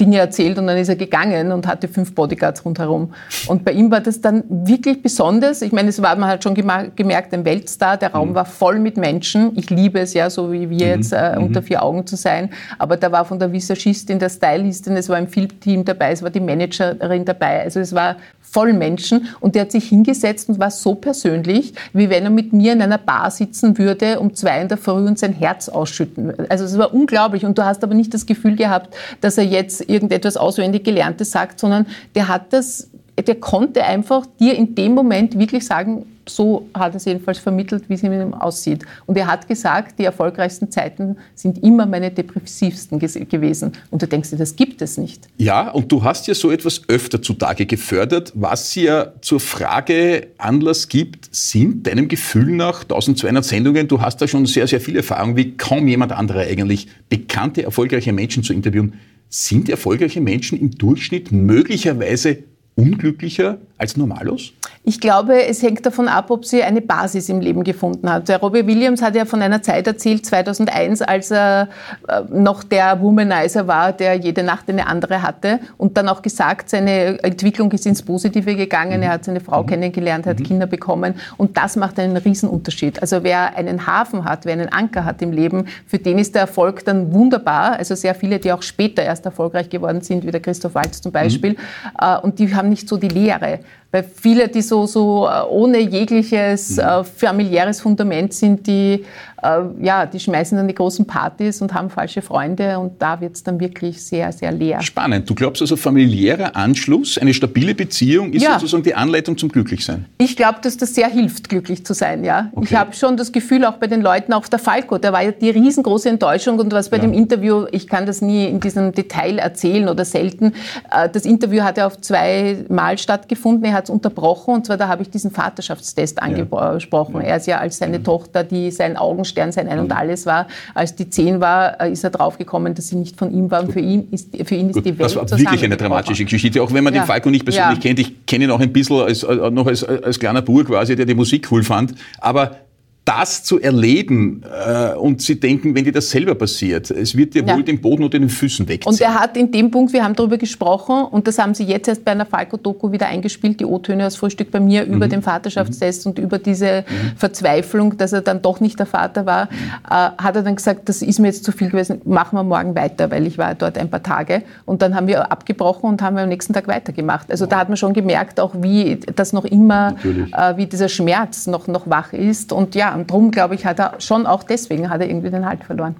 Dinge 0.00 0.18
erzählt 0.18 0.58
und 0.58 0.66
dann 0.66 0.76
ist 0.76 0.88
er 0.88 0.96
gegangen 0.96 1.52
und 1.52 1.66
hatte 1.66 1.88
fünf 1.88 2.14
Bodyguards 2.14 2.64
rundherum. 2.64 3.12
Und 3.48 3.64
bei 3.64 3.72
ihm 3.72 3.90
war 3.90 4.00
das 4.00 4.20
dann 4.20 4.44
wirklich 4.48 5.02
besonders. 5.02 5.62
Ich 5.62 5.72
meine, 5.72 5.88
es 5.88 6.00
war, 6.02 6.16
man 6.16 6.30
hat 6.30 6.44
schon 6.44 6.54
gemerkt, 6.54 7.32
ein 7.32 7.44
Weltstar, 7.44 7.96
der 7.96 8.12
Raum 8.12 8.30
mhm. 8.30 8.34
war 8.34 8.44
voll 8.44 8.78
mit 8.78 8.96
Menschen. 8.96 9.52
Ich 9.56 9.70
liebe 9.70 10.00
es 10.00 10.14
ja, 10.14 10.30
so 10.30 10.52
wie 10.52 10.70
wir 10.70 10.86
mhm. 10.86 10.92
jetzt 10.92 11.12
äh, 11.12 11.34
unter 11.36 11.60
mhm. 11.60 11.64
vier 11.64 11.82
Augen 11.82 12.06
zu 12.06 12.16
sein. 12.16 12.50
Aber 12.78 12.96
da 12.96 13.10
war 13.12 13.24
von 13.24 13.38
der 13.38 13.52
Visagistin, 13.52 14.18
der 14.18 14.28
Stylistin, 14.28 14.96
es 14.96 15.08
war 15.08 15.16
ein 15.16 15.28
Filmteam 15.28 15.84
dabei, 15.84 16.12
es 16.12 16.22
war 16.22 16.30
die 16.30 16.40
Managerin 16.40 17.24
dabei. 17.24 17.62
Also 17.62 17.80
es 17.80 17.94
war 17.94 18.16
voll 18.50 18.72
Menschen 18.72 19.28
und 19.40 19.54
der 19.54 19.62
hat 19.62 19.72
sich 19.72 19.88
hingesetzt 19.88 20.48
und 20.48 20.58
war 20.58 20.70
so 20.70 20.94
persönlich, 20.94 21.74
wie 21.92 22.08
wenn 22.08 22.24
er 22.24 22.30
mit 22.30 22.52
mir 22.52 22.72
in 22.72 22.82
einer 22.82 22.98
Bar 22.98 23.30
sitzen 23.30 23.76
würde 23.78 24.20
um 24.20 24.34
zwei 24.34 24.60
in 24.62 24.68
der 24.68 24.78
Früh 24.78 25.06
und 25.06 25.18
sein 25.18 25.32
Herz 25.32 25.68
ausschütten. 25.68 26.48
Also 26.48 26.64
es 26.64 26.78
war 26.78 26.94
unglaublich 26.94 27.44
und 27.44 27.58
du 27.58 27.64
hast 27.64 27.82
aber 27.84 27.94
nicht 27.94 28.14
das 28.14 28.26
Gefühl 28.26 28.56
gehabt, 28.56 28.94
dass 29.20 29.36
er 29.38 29.44
jetzt 29.44 29.88
irgendetwas 29.88 30.36
auswendig 30.36 30.84
Gelerntes 30.84 31.30
sagt, 31.30 31.60
sondern 31.60 31.86
der 32.14 32.28
hat 32.28 32.52
das, 32.52 32.88
der 33.22 33.36
konnte 33.36 33.84
einfach 33.84 34.26
dir 34.38 34.54
in 34.54 34.74
dem 34.74 34.94
Moment 34.94 35.38
wirklich 35.38 35.64
sagen, 35.64 36.06
so 36.28 36.68
hat 36.74 36.92
er 36.92 36.96
es 36.96 37.04
jedenfalls 37.04 37.38
vermittelt, 37.38 37.84
wie 37.88 37.94
es 37.94 38.02
ihm 38.02 38.34
aussieht. 38.34 38.84
Und 39.06 39.16
er 39.16 39.26
hat 39.26 39.46
gesagt, 39.48 39.98
die 39.98 40.04
erfolgreichsten 40.04 40.70
Zeiten 40.70 41.16
sind 41.34 41.62
immer 41.62 41.86
meine 41.86 42.10
depressivsten 42.10 42.98
gewesen. 42.98 43.72
Und 43.90 44.02
du 44.02 44.08
denkst 44.08 44.30
dir, 44.30 44.36
das 44.36 44.56
gibt 44.56 44.82
es 44.82 44.98
nicht. 44.98 45.28
Ja, 45.38 45.70
und 45.70 45.90
du 45.90 46.02
hast 46.02 46.26
ja 46.26 46.34
so 46.34 46.50
etwas 46.50 46.82
öfter 46.88 47.22
zutage 47.22 47.66
gefördert, 47.66 48.32
was 48.34 48.74
ja 48.74 49.12
zur 49.20 49.40
Frage 49.40 50.28
Anlass 50.38 50.88
gibt, 50.88 51.28
sind 51.34 51.86
deinem 51.86 52.08
Gefühl 52.08 52.56
nach 52.56 52.82
1200 52.82 53.44
Sendungen, 53.44 53.88
du 53.88 54.00
hast 54.00 54.20
da 54.20 54.28
schon 54.28 54.46
sehr, 54.46 54.66
sehr 54.66 54.80
viel 54.80 54.96
Erfahrung, 54.96 55.36
wie 55.36 55.56
kaum 55.56 55.88
jemand 55.88 56.12
anderer 56.12 56.40
eigentlich, 56.40 56.88
bekannte, 57.08 57.62
erfolgreiche 57.62 58.12
Menschen 58.12 58.42
zu 58.42 58.52
interviewen. 58.52 58.94
Sind 59.28 59.68
erfolgreiche 59.68 60.20
Menschen 60.20 60.58
im 60.58 60.70
Durchschnitt 60.72 61.32
möglicherweise 61.32 62.44
unglücklicher 62.76 63.58
als 63.78 63.96
Normalos? 63.96 64.52
Ich 64.88 65.00
glaube, 65.00 65.44
es 65.44 65.62
hängt 65.64 65.84
davon 65.84 66.06
ab, 66.06 66.30
ob 66.30 66.44
sie 66.44 66.62
eine 66.62 66.80
Basis 66.80 67.28
im 67.28 67.40
Leben 67.40 67.64
gefunden 67.64 68.08
hat. 68.08 68.28
Der 68.28 68.38
Robbie 68.38 68.64
Williams 68.68 69.02
hat 69.02 69.16
ja 69.16 69.24
von 69.24 69.42
einer 69.42 69.60
Zeit 69.60 69.88
erzählt, 69.88 70.24
2001, 70.24 71.02
als 71.02 71.32
er 71.32 71.68
äh, 72.06 72.22
noch 72.30 72.62
der 72.62 73.00
Womanizer 73.00 73.66
war, 73.66 73.92
der 73.92 74.14
jede 74.14 74.44
Nacht 74.44 74.68
eine 74.68 74.86
andere 74.86 75.22
hatte 75.22 75.58
und 75.76 75.96
dann 75.96 76.08
auch 76.08 76.22
gesagt, 76.22 76.70
seine 76.70 77.20
Entwicklung 77.24 77.72
ist 77.72 77.84
ins 77.84 78.00
Positive 78.00 78.54
gegangen. 78.54 79.02
Er 79.02 79.10
hat 79.10 79.24
seine 79.24 79.40
Frau 79.40 79.64
mhm. 79.64 79.66
kennengelernt, 79.66 80.24
hat 80.24 80.38
mhm. 80.38 80.44
Kinder 80.44 80.66
bekommen 80.66 81.14
und 81.36 81.56
das 81.56 81.74
macht 81.74 81.98
einen 81.98 82.16
Riesenunterschied. 82.16 83.00
Also 83.00 83.24
wer 83.24 83.56
einen 83.56 83.88
Hafen 83.88 84.24
hat, 84.24 84.44
wer 84.44 84.52
einen 84.52 84.68
Anker 84.68 85.04
hat 85.04 85.20
im 85.20 85.32
Leben, 85.32 85.66
für 85.88 85.98
den 85.98 86.18
ist 86.18 86.36
der 86.36 86.42
Erfolg 86.42 86.84
dann 86.84 87.12
wunderbar. 87.12 87.72
Also 87.72 87.96
sehr 87.96 88.14
viele, 88.14 88.38
die 88.38 88.52
auch 88.52 88.62
später 88.62 89.02
erst 89.02 89.26
erfolgreich 89.26 89.68
geworden 89.68 90.00
sind, 90.02 90.24
wie 90.24 90.30
der 90.30 90.40
Christoph 90.40 90.76
Waltz 90.76 91.00
zum 91.00 91.10
Beispiel, 91.10 91.54
mhm. 91.54 91.56
Äh, 92.00 92.18
und 92.18 92.38
die 92.38 92.54
haben 92.54 92.65
nicht 92.68 92.88
so 92.88 92.96
die 92.96 93.08
Lehre. 93.08 93.60
Weil 93.92 94.04
viele, 94.04 94.48
die 94.48 94.62
so, 94.62 94.86
so 94.86 95.26
äh, 95.26 95.42
ohne 95.48 95.78
jegliches 95.78 96.76
mhm. 96.76 96.82
äh, 96.82 97.04
familiäres 97.04 97.80
Fundament 97.80 98.34
sind, 98.34 98.66
die, 98.66 99.04
äh, 99.42 99.60
ja, 99.80 100.06
die 100.06 100.18
schmeißen 100.18 100.56
dann 100.58 100.68
die 100.68 100.74
großen 100.74 101.06
Partys 101.06 101.62
und 101.62 101.72
haben 101.72 101.88
falsche 101.88 102.20
Freunde 102.20 102.78
und 102.78 103.00
da 103.00 103.20
wird 103.20 103.36
es 103.36 103.42
dann 103.42 103.60
wirklich 103.60 104.02
sehr, 104.02 104.32
sehr 104.32 104.52
leer. 104.52 104.82
Spannend. 104.82 105.30
Du 105.30 105.34
glaubst 105.34 105.62
also, 105.62 105.76
familiärer 105.76 106.56
Anschluss, 106.56 107.16
eine 107.16 107.32
stabile 107.32 107.74
Beziehung 107.74 108.32
ist 108.32 108.42
ja. 108.42 108.54
sozusagen 108.54 108.82
die 108.82 108.94
Anleitung 108.94 109.38
zum 109.38 109.50
Glücklichsein? 109.50 110.06
Ich 110.18 110.36
glaube, 110.36 110.58
dass 110.62 110.76
das 110.76 110.94
sehr 110.94 111.08
hilft, 111.08 111.48
glücklich 111.48 111.84
zu 111.86 111.94
sein, 111.94 112.24
ja. 112.24 112.50
Okay. 112.52 112.66
Ich 112.68 112.74
habe 112.76 112.92
schon 112.92 113.16
das 113.16 113.32
Gefühl, 113.32 113.64
auch 113.64 113.74
bei 113.74 113.86
den 113.86 114.02
Leuten, 114.02 114.32
auch 114.32 114.48
der 114.48 114.58
Falco, 114.58 114.98
der 114.98 115.12
war 115.12 115.22
ja 115.22 115.30
die 115.30 115.50
riesengroße 115.50 116.08
Enttäuschung 116.08 116.58
und 116.58 116.72
was 116.72 116.90
bei 116.90 116.96
ja. 116.96 117.02
dem 117.02 117.12
Interview, 117.12 117.66
ich 117.70 117.86
kann 117.86 118.04
das 118.04 118.20
nie 118.20 118.46
in 118.46 118.60
diesem 118.60 118.92
Detail 118.92 119.38
erzählen 119.38 119.88
oder 119.88 120.04
selten, 120.04 120.52
äh, 120.90 121.08
das 121.08 121.24
Interview 121.24 121.62
hat 121.62 121.78
ja 121.78 121.86
auf 121.86 122.00
zwei 122.00 122.64
Mal 122.68 122.98
stattgefunden, 122.98 123.64
er 123.64 123.72
hat 123.72 123.85
es 123.86 123.90
unterbrochen 123.90 124.54
und 124.54 124.66
zwar 124.66 124.76
da 124.76 124.88
habe 124.88 125.02
ich 125.02 125.10
diesen 125.10 125.30
Vaterschaftstest 125.30 126.22
angesprochen. 126.22 127.16
Ja. 127.16 127.28
Er 127.28 127.36
ist 127.36 127.46
ja 127.46 127.58
als 127.58 127.78
seine 127.78 128.02
Tochter, 128.02 128.44
die 128.44 128.70
sein 128.70 128.96
Augenstern, 128.96 129.52
sein 129.52 129.68
Ein 129.68 129.80
und 129.80 129.92
Alles 129.92 130.26
war, 130.26 130.46
als 130.74 130.94
die 130.94 131.08
zehn 131.08 131.40
war, 131.40 131.80
äh, 131.80 131.90
ist 131.90 132.04
er 132.04 132.10
draufgekommen, 132.10 132.74
dass 132.74 132.88
sie 132.88 132.96
nicht 132.96 133.16
von 133.16 133.32
ihm 133.32 133.50
war 133.50 133.62
und 133.62 133.72
für 133.72 133.80
ihn 133.80 134.08
ist, 134.10 134.36
für 134.46 134.54
ihn 134.54 134.68
ist 134.68 134.74
Gut, 134.74 134.84
die 134.84 134.98
Welt 134.98 135.00
Das 135.00 135.16
war 135.16 135.38
wirklich 135.38 135.64
eine 135.64 135.76
dramatische 135.76 136.24
Geschichte, 136.24 136.62
auch 136.62 136.72
wenn 136.72 136.84
man 136.84 136.94
ja. 136.94 137.02
den 137.02 137.06
Falco 137.06 137.30
nicht 137.30 137.44
persönlich 137.44 137.78
ja. 137.78 137.82
kennt. 137.82 137.98
Ich 137.98 138.26
kenne 138.26 138.44
ihn 138.44 138.50
auch 138.50 138.60
ein 138.60 138.72
bisschen 138.72 139.00
als, 139.00 139.22
äh, 139.22 139.50
noch 139.50 139.66
als, 139.66 139.84
als 139.84 140.18
kleiner 140.18 140.42
Bur 140.42 140.64
quasi, 140.64 140.96
der 140.96 141.06
die 141.06 141.14
Musik 141.14 141.50
cool 141.50 141.62
fand. 141.62 141.94
Aber 142.18 142.56
das 143.06 143.44
zu 143.44 143.60
erleben 143.60 144.42
äh, 144.42 144.92
und 144.94 145.22
sie 145.22 145.38
denken, 145.38 145.76
wenn 145.76 145.84
dir 145.84 145.92
das 145.92 146.10
selber 146.10 146.34
passiert, 146.34 146.90
es 146.90 147.16
wird 147.16 147.34
dir 147.34 147.44
ja. 147.44 147.54
wohl 147.54 147.62
den 147.62 147.80
Boden 147.80 148.02
unter 148.02 148.18
den 148.18 148.28
Füßen 148.28 148.68
wegziehen. 148.68 148.92
Und 148.92 149.00
er 149.00 149.14
hat 149.14 149.36
in 149.36 149.52
dem 149.52 149.70
Punkt, 149.70 149.92
wir 149.92 150.02
haben 150.02 150.16
darüber 150.16 150.36
gesprochen 150.38 151.04
und 151.04 151.28
das 151.28 151.38
haben 151.38 151.54
sie 151.54 151.62
jetzt 151.62 151.86
erst 151.86 152.04
bei 152.04 152.10
einer 152.10 152.26
Falco-Doku 152.26 152.90
wieder 152.90 153.06
eingespielt, 153.06 153.60
die 153.60 153.64
O-Töne 153.64 154.08
aus 154.08 154.16
Frühstück 154.16 154.50
bei 154.50 154.58
mir, 154.58 154.84
mhm. 154.84 154.94
über 154.94 155.06
den 155.06 155.22
Vaterschaftstest 155.22 156.04
mhm. 156.04 156.10
und 156.10 156.18
über 156.18 156.40
diese 156.40 156.84
mhm. 156.88 157.16
Verzweiflung, 157.16 157.96
dass 157.96 158.12
er 158.12 158.22
dann 158.22 158.42
doch 158.42 158.58
nicht 158.58 158.76
der 158.80 158.86
Vater 158.86 159.24
war, 159.24 159.44
äh, 159.88 159.88
hat 159.88 160.34
er 160.34 160.42
dann 160.42 160.56
gesagt, 160.56 160.88
das 160.88 161.00
ist 161.00 161.20
mir 161.20 161.28
jetzt 161.28 161.44
zu 161.44 161.52
viel 161.52 161.70
gewesen, 161.70 162.00
machen 162.04 162.36
wir 162.36 162.42
morgen 162.42 162.74
weiter, 162.74 163.12
weil 163.12 163.24
ich 163.28 163.38
war 163.38 163.54
dort 163.54 163.78
ein 163.78 163.88
paar 163.88 164.02
Tage 164.02 164.42
und 164.64 164.82
dann 164.82 164.96
haben 164.96 165.06
wir 165.06 165.30
abgebrochen 165.30 165.90
und 165.90 166.02
haben 166.02 166.18
am 166.18 166.28
nächsten 166.28 166.52
Tag 166.52 166.66
weitergemacht. 166.66 167.30
Also 167.30 167.44
wow. 167.44 167.50
da 167.50 167.58
hat 167.60 167.68
man 167.68 167.76
schon 167.76 167.92
gemerkt, 167.92 168.40
auch 168.40 168.54
wie 168.58 168.98
das 169.14 169.32
noch 169.32 169.44
immer, 169.44 169.94
äh, 170.04 170.56
wie 170.56 170.66
dieser 170.66 170.88
Schmerz 170.88 171.46
noch, 171.46 171.68
noch 171.68 171.88
wach 171.88 172.12
ist 172.12 172.50
und 172.50 172.74
ja, 172.74 172.95
und 172.96 173.10
darum, 173.10 173.30
glaube 173.30 173.54
ich, 173.54 173.64
hat 173.64 173.78
er 173.78 174.00
schon 174.00 174.26
auch 174.26 174.42
deswegen 174.42 174.90
hat 174.90 175.00
er 175.00 175.08
irgendwie 175.08 175.30
den 175.30 175.46
Halt 175.46 175.64
verloren. 175.64 175.96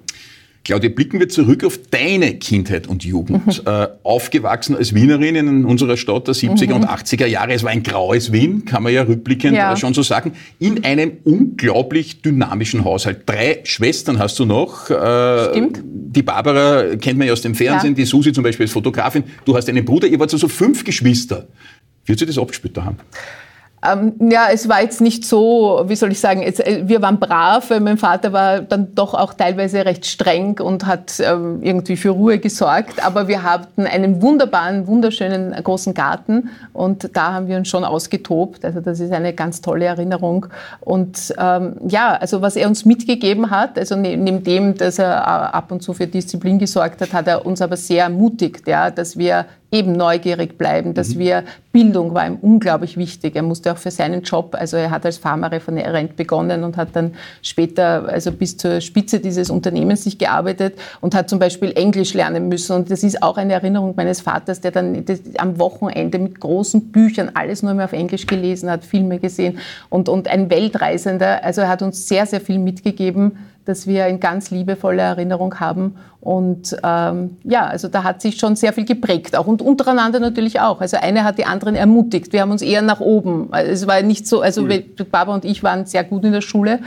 Claudia, 0.67 0.89
blicken 0.89 1.21
wir 1.21 1.29
zurück 1.29 1.63
auf 1.63 1.79
deine 1.91 2.33
Kindheit 2.33 2.87
und 2.87 3.05
Jugend. 3.05 3.45
Mhm. 3.45 3.53
Äh, 3.67 3.87
aufgewachsen 4.03 4.77
als 4.77 4.93
Wienerin 4.93 5.35
in 5.35 5.65
unserer 5.65 5.97
Stadt 5.97 6.27
der 6.27 6.35
70er 6.35 6.67
mhm. 6.67 6.75
und 6.75 6.85
80er 6.85 7.25
Jahre. 7.25 7.51
Es 7.53 7.63
war 7.63 7.71
ein 7.71 7.83
graues 7.83 8.31
Wien, 8.31 8.63
kann 8.63 8.83
man 8.83 8.93
ja 8.93 9.01
rückblickend 9.01 9.55
ja. 9.55 9.73
Äh, 9.73 9.77
schon 9.77 9.93
so 9.93 10.03
sagen. 10.03 10.33
In 10.59 10.85
einem 10.85 11.17
unglaublich 11.25 12.21
dynamischen 12.21 12.85
Haushalt. 12.85 13.23
Drei 13.25 13.59
Schwestern 13.63 14.19
hast 14.19 14.39
du 14.39 14.45
noch. 14.45 14.89
Äh, 14.89 15.49
Stimmt. 15.49 15.81
Die 15.83 16.21
Barbara 16.21 16.95
kennt 16.95 17.17
man 17.17 17.27
ja 17.27 17.33
aus 17.33 17.41
dem 17.41 17.55
Fernsehen, 17.55 17.91
ja. 17.91 17.95
die 17.95 18.05
Susi 18.05 18.31
zum 18.31 18.43
Beispiel 18.43 18.65
als 18.65 18.71
Fotografin. 18.71 19.23
Du 19.43 19.55
hast 19.55 19.67
einen 19.67 19.83
Bruder, 19.83 20.07
ihr 20.07 20.19
wart 20.19 20.31
also 20.31 20.47
fünf 20.47 20.85
Geschwister. 20.85 21.47
Hat 22.07 22.19
sich 22.19 22.27
das 22.27 22.37
abgespielt 22.37 22.77
haben? 22.77 22.97
Ähm, 23.85 24.13
ja, 24.31 24.47
es 24.51 24.67
war 24.67 24.81
jetzt 24.81 25.01
nicht 25.01 25.23
so, 25.23 25.83
wie 25.85 25.95
soll 25.95 26.11
ich 26.11 26.19
sagen, 26.19 26.41
jetzt, 26.41 26.65
äh, 26.65 26.81
wir 26.87 26.99
waren 27.03 27.19
brav, 27.19 27.69
weil 27.69 27.79
mein 27.79 27.99
Vater 27.99 28.33
war 28.33 28.61
dann 28.61 28.95
doch 28.95 29.13
auch 29.13 29.35
teilweise 29.35 29.85
recht 29.85 30.07
streng 30.07 30.59
und 30.59 30.87
hat 30.87 31.19
ähm, 31.19 31.61
irgendwie 31.61 31.95
für 31.95 32.09
Ruhe 32.09 32.39
gesorgt. 32.39 33.05
Aber 33.05 33.27
wir 33.27 33.43
hatten 33.43 33.85
einen 33.85 34.21
wunderbaren, 34.23 34.87
wunderschönen 34.87 35.51
großen 35.63 35.93
Garten 35.93 36.49
und 36.73 37.15
da 37.15 37.33
haben 37.33 37.47
wir 37.47 37.57
uns 37.57 37.67
schon 37.67 37.83
ausgetobt. 37.83 38.65
Also 38.65 38.81
das 38.81 38.99
ist 38.99 39.11
eine 39.13 39.33
ganz 39.33 39.61
tolle 39.61 39.85
Erinnerung. 39.85 40.47
Und 40.79 41.35
ähm, 41.37 41.75
ja, 41.87 42.15
also 42.15 42.41
was 42.41 42.55
er 42.55 42.67
uns 42.67 42.83
mitgegeben 42.83 43.51
hat, 43.51 43.77
also 43.77 43.95
ne, 43.95 44.17
neben 44.17 44.43
dem, 44.43 44.75
dass 44.75 44.97
er 44.97 45.17
äh, 45.17 45.55
ab 45.55 45.71
und 45.71 45.83
zu 45.83 45.93
für 45.93 46.07
Disziplin 46.07 46.57
gesorgt 46.57 46.99
hat, 47.01 47.13
hat 47.13 47.27
er 47.27 47.45
uns 47.45 47.61
aber 47.61 47.77
sehr 47.77 48.05
ermutigt, 48.05 48.67
ja, 48.67 48.89
dass 48.89 49.17
wir 49.17 49.45
eben 49.71 49.91
neugierig 49.91 50.57
bleiben, 50.57 50.93
dass 50.93 51.15
mhm. 51.15 51.19
wir 51.19 51.43
Bildung 51.73 52.13
war 52.13 52.25
ihm 52.25 52.37
unglaublich 52.41 52.97
wichtig. 52.97 53.35
Er 53.35 53.43
musste 53.43 53.71
auch 53.71 53.77
für 53.77 53.91
seinen 53.91 54.23
Job, 54.23 54.55
also 54.57 54.77
er 54.77 54.89
hat 54.89 55.05
als 55.05 55.17
Pharmareferent 55.17 56.15
begonnen 56.15 56.63
und 56.63 56.77
hat 56.77 56.89
dann 56.93 57.13
später, 57.41 58.07
also 58.07 58.31
bis 58.31 58.57
zur 58.57 58.81
Spitze 58.81 59.19
dieses 59.19 59.49
Unternehmens 59.49 60.05
sich 60.05 60.17
gearbeitet 60.17 60.75
und 61.01 61.13
hat 61.13 61.29
zum 61.29 61.37
Beispiel 61.37 61.73
Englisch 61.75 62.13
lernen 62.13 62.47
müssen. 62.47 62.75
Und 62.75 62.89
das 62.89 63.03
ist 63.03 63.21
auch 63.21 63.37
eine 63.37 63.53
Erinnerung 63.53 63.93
meines 63.95 64.21
Vaters, 64.21 64.61
der 64.61 64.71
dann 64.71 65.05
am 65.37 65.59
Wochenende 65.59 66.17
mit 66.17 66.39
großen 66.39 66.91
Büchern 66.91 67.31
alles 67.33 67.61
nur 67.61 67.73
mehr 67.73 67.85
auf 67.85 67.93
Englisch 67.93 68.25
gelesen 68.25 68.71
hat, 68.71 68.85
Filme 68.85 69.19
gesehen 69.19 69.59
und, 69.89 70.09
und 70.09 70.29
ein 70.29 70.49
Weltreisender. 70.49 71.43
Also 71.43 71.61
er 71.61 71.67
hat 71.67 71.81
uns 71.81 72.07
sehr, 72.07 72.25
sehr 72.25 72.41
viel 72.41 72.57
mitgegeben, 72.57 73.37
dass 73.67 73.87
wir 73.87 74.07
in 74.07 74.19
ganz 74.19 74.51
liebevoller 74.51 75.03
Erinnerung 75.03 75.59
haben. 75.59 75.97
Und 76.21 76.75
ähm, 76.83 77.37
ja, 77.43 77.65
also 77.67 77.87
da 77.87 78.03
hat 78.03 78.21
sich 78.21 78.37
schon 78.37 78.55
sehr 78.55 78.73
viel 78.73 78.85
geprägt, 78.85 79.35
auch 79.35 79.47
und 79.47 79.61
untereinander 79.61 80.19
natürlich 80.19 80.59
auch. 80.59 80.81
Also 80.81 80.97
eine 80.97 81.23
hat 81.23 81.37
die 81.37 81.45
anderen 81.45 81.75
ermutigt. 81.75 82.33
Wir 82.33 82.41
haben 82.41 82.51
uns 82.51 82.61
eher 82.61 82.81
nach 82.81 82.99
oben. 82.99 83.49
Es 83.53 83.87
war 83.87 84.01
nicht 84.01 84.27
so, 84.27 84.41
also 84.41 84.63
cool. 84.63 84.83
Barbara 85.11 85.35
und 85.35 85.45
ich 85.45 85.63
waren 85.63 85.85
sehr 85.85 86.03
gut 86.03 86.23
in 86.23 86.31
der 86.31 86.41
Schule 86.41 86.79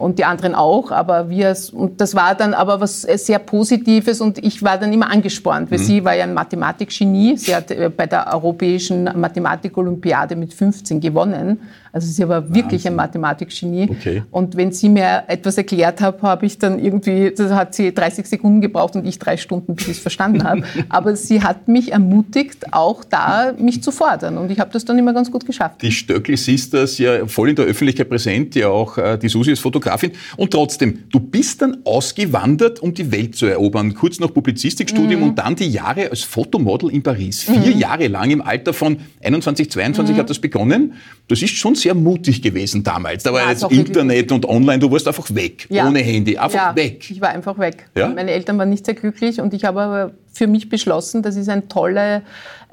und 0.00 0.18
die 0.18 0.24
anderen 0.24 0.54
auch, 0.54 0.90
aber 0.92 1.28
wir, 1.28 1.54
und 1.72 2.00
das 2.00 2.14
war 2.14 2.34
dann 2.34 2.54
aber 2.54 2.80
was 2.80 3.02
sehr 3.02 3.38
Positives 3.38 4.22
und 4.22 4.42
ich 4.42 4.62
war 4.62 4.78
dann 4.78 4.90
immer 4.94 5.10
angespornt, 5.10 5.70
weil 5.70 5.78
mhm. 5.78 5.82
sie 5.82 6.04
war 6.04 6.14
ja 6.14 6.24
ein 6.24 6.32
Mathematikgenie, 6.32 7.36
sie 7.36 7.54
hat 7.54 7.70
äh, 7.70 7.90
bei 7.94 8.06
der 8.06 8.32
Europäischen 8.32 9.04
Mathematik-Olympiade 9.04 10.36
mit 10.36 10.54
15 10.54 11.00
gewonnen, 11.00 11.60
also 11.92 12.06
sie 12.06 12.26
war 12.26 12.48
wirklich 12.48 12.84
Wahnsinn. 12.84 12.92
ein 12.92 12.96
Mathematikgenie 12.96 13.88
okay. 13.90 14.22
und 14.30 14.56
wenn 14.56 14.72
sie 14.72 14.88
mir 14.88 15.24
etwas 15.26 15.58
erklärt 15.58 16.00
hat, 16.00 16.22
habe 16.22 16.46
ich 16.46 16.56
dann 16.56 16.78
irgendwie, 16.78 17.30
das 17.36 17.52
hat 17.52 17.74
sie 17.74 17.92
30 17.92 18.26
Sekunden 18.26 18.62
gebraucht 18.62 18.96
und 18.96 19.06
ich 19.06 19.18
drei 19.18 19.36
Stunden, 19.36 19.74
bis 19.74 19.84
ich 19.84 19.96
es 19.98 19.98
verstanden 19.98 20.44
habe, 20.44 20.62
aber 20.88 21.14
sie 21.14 21.42
hat 21.42 21.68
mich 21.68 21.92
ermutigt, 21.92 22.72
auch 22.72 23.04
da 23.04 23.52
mich 23.58 23.82
zu 23.82 23.92
fordern 23.92 24.38
und 24.38 24.50
ich 24.50 24.60
habe 24.60 24.70
das 24.72 24.86
dann 24.86 24.98
immer 24.98 25.12
ganz 25.12 25.30
gut 25.30 25.44
geschafft. 25.44 25.82
Die 25.82 25.92
Stöckl 25.92 26.38
Sisters 26.38 26.96
ja 26.96 27.26
voll 27.26 27.50
in 27.50 27.56
der 27.56 27.66
Öffentlichkeit 27.66 28.08
präsent, 28.08 28.54
ja 28.54 28.68
auch 28.68 28.96
äh, 28.96 29.18
die 29.18 29.28
Susi 29.28 29.52
ist 29.52 29.60
Fotografin 29.60 29.89
Fotografin. 29.90 30.12
Und 30.36 30.52
trotzdem, 30.52 31.04
du 31.10 31.20
bist 31.20 31.62
dann 31.62 31.78
ausgewandert, 31.84 32.80
um 32.80 32.94
die 32.94 33.10
Welt 33.12 33.36
zu 33.36 33.46
erobern. 33.46 33.94
Kurz 33.94 34.20
nach 34.20 34.32
Publizistikstudium 34.32 35.20
mhm. 35.20 35.28
und 35.28 35.38
dann 35.38 35.56
die 35.56 35.68
Jahre 35.68 36.10
als 36.10 36.22
Fotomodel 36.22 36.90
in 36.90 37.02
Paris. 37.02 37.42
Vier 37.42 37.74
mhm. 37.74 37.78
Jahre 37.78 38.08
lang 38.08 38.30
im 38.30 38.42
Alter 38.42 38.72
von 38.72 38.98
21, 39.22 39.70
22 39.70 40.14
mhm. 40.14 40.18
hat 40.18 40.30
das 40.30 40.38
begonnen. 40.38 40.94
Das 41.28 41.42
ist 41.42 41.54
schon 41.54 41.74
sehr 41.74 41.94
mutig 41.94 42.42
gewesen 42.42 42.82
damals. 42.82 43.22
Da 43.22 43.32
war 43.32 43.42
ja, 43.42 43.50
jetzt 43.50 43.64
Internet 43.70 44.32
und 44.32 44.46
online, 44.46 44.78
du 44.78 44.90
warst 44.90 45.06
einfach 45.06 45.32
weg, 45.34 45.66
ja. 45.70 45.86
ohne 45.86 46.00
Handy, 46.00 46.36
einfach 46.36 46.54
ja, 46.54 46.76
weg. 46.76 47.08
Ich 47.10 47.20
war 47.20 47.30
einfach 47.30 47.58
weg. 47.58 47.88
Meine 47.94 48.30
Eltern 48.30 48.58
waren 48.58 48.70
nicht 48.70 48.86
sehr 48.86 48.94
glücklich 48.94 49.40
und 49.40 49.54
ich 49.54 49.64
habe 49.64 49.80
aber 49.80 50.12
für 50.32 50.46
mich 50.46 50.68
beschlossen, 50.68 51.22
das 51.22 51.36
ist 51.36 51.48
eine 51.48 51.68
tolle 51.68 52.22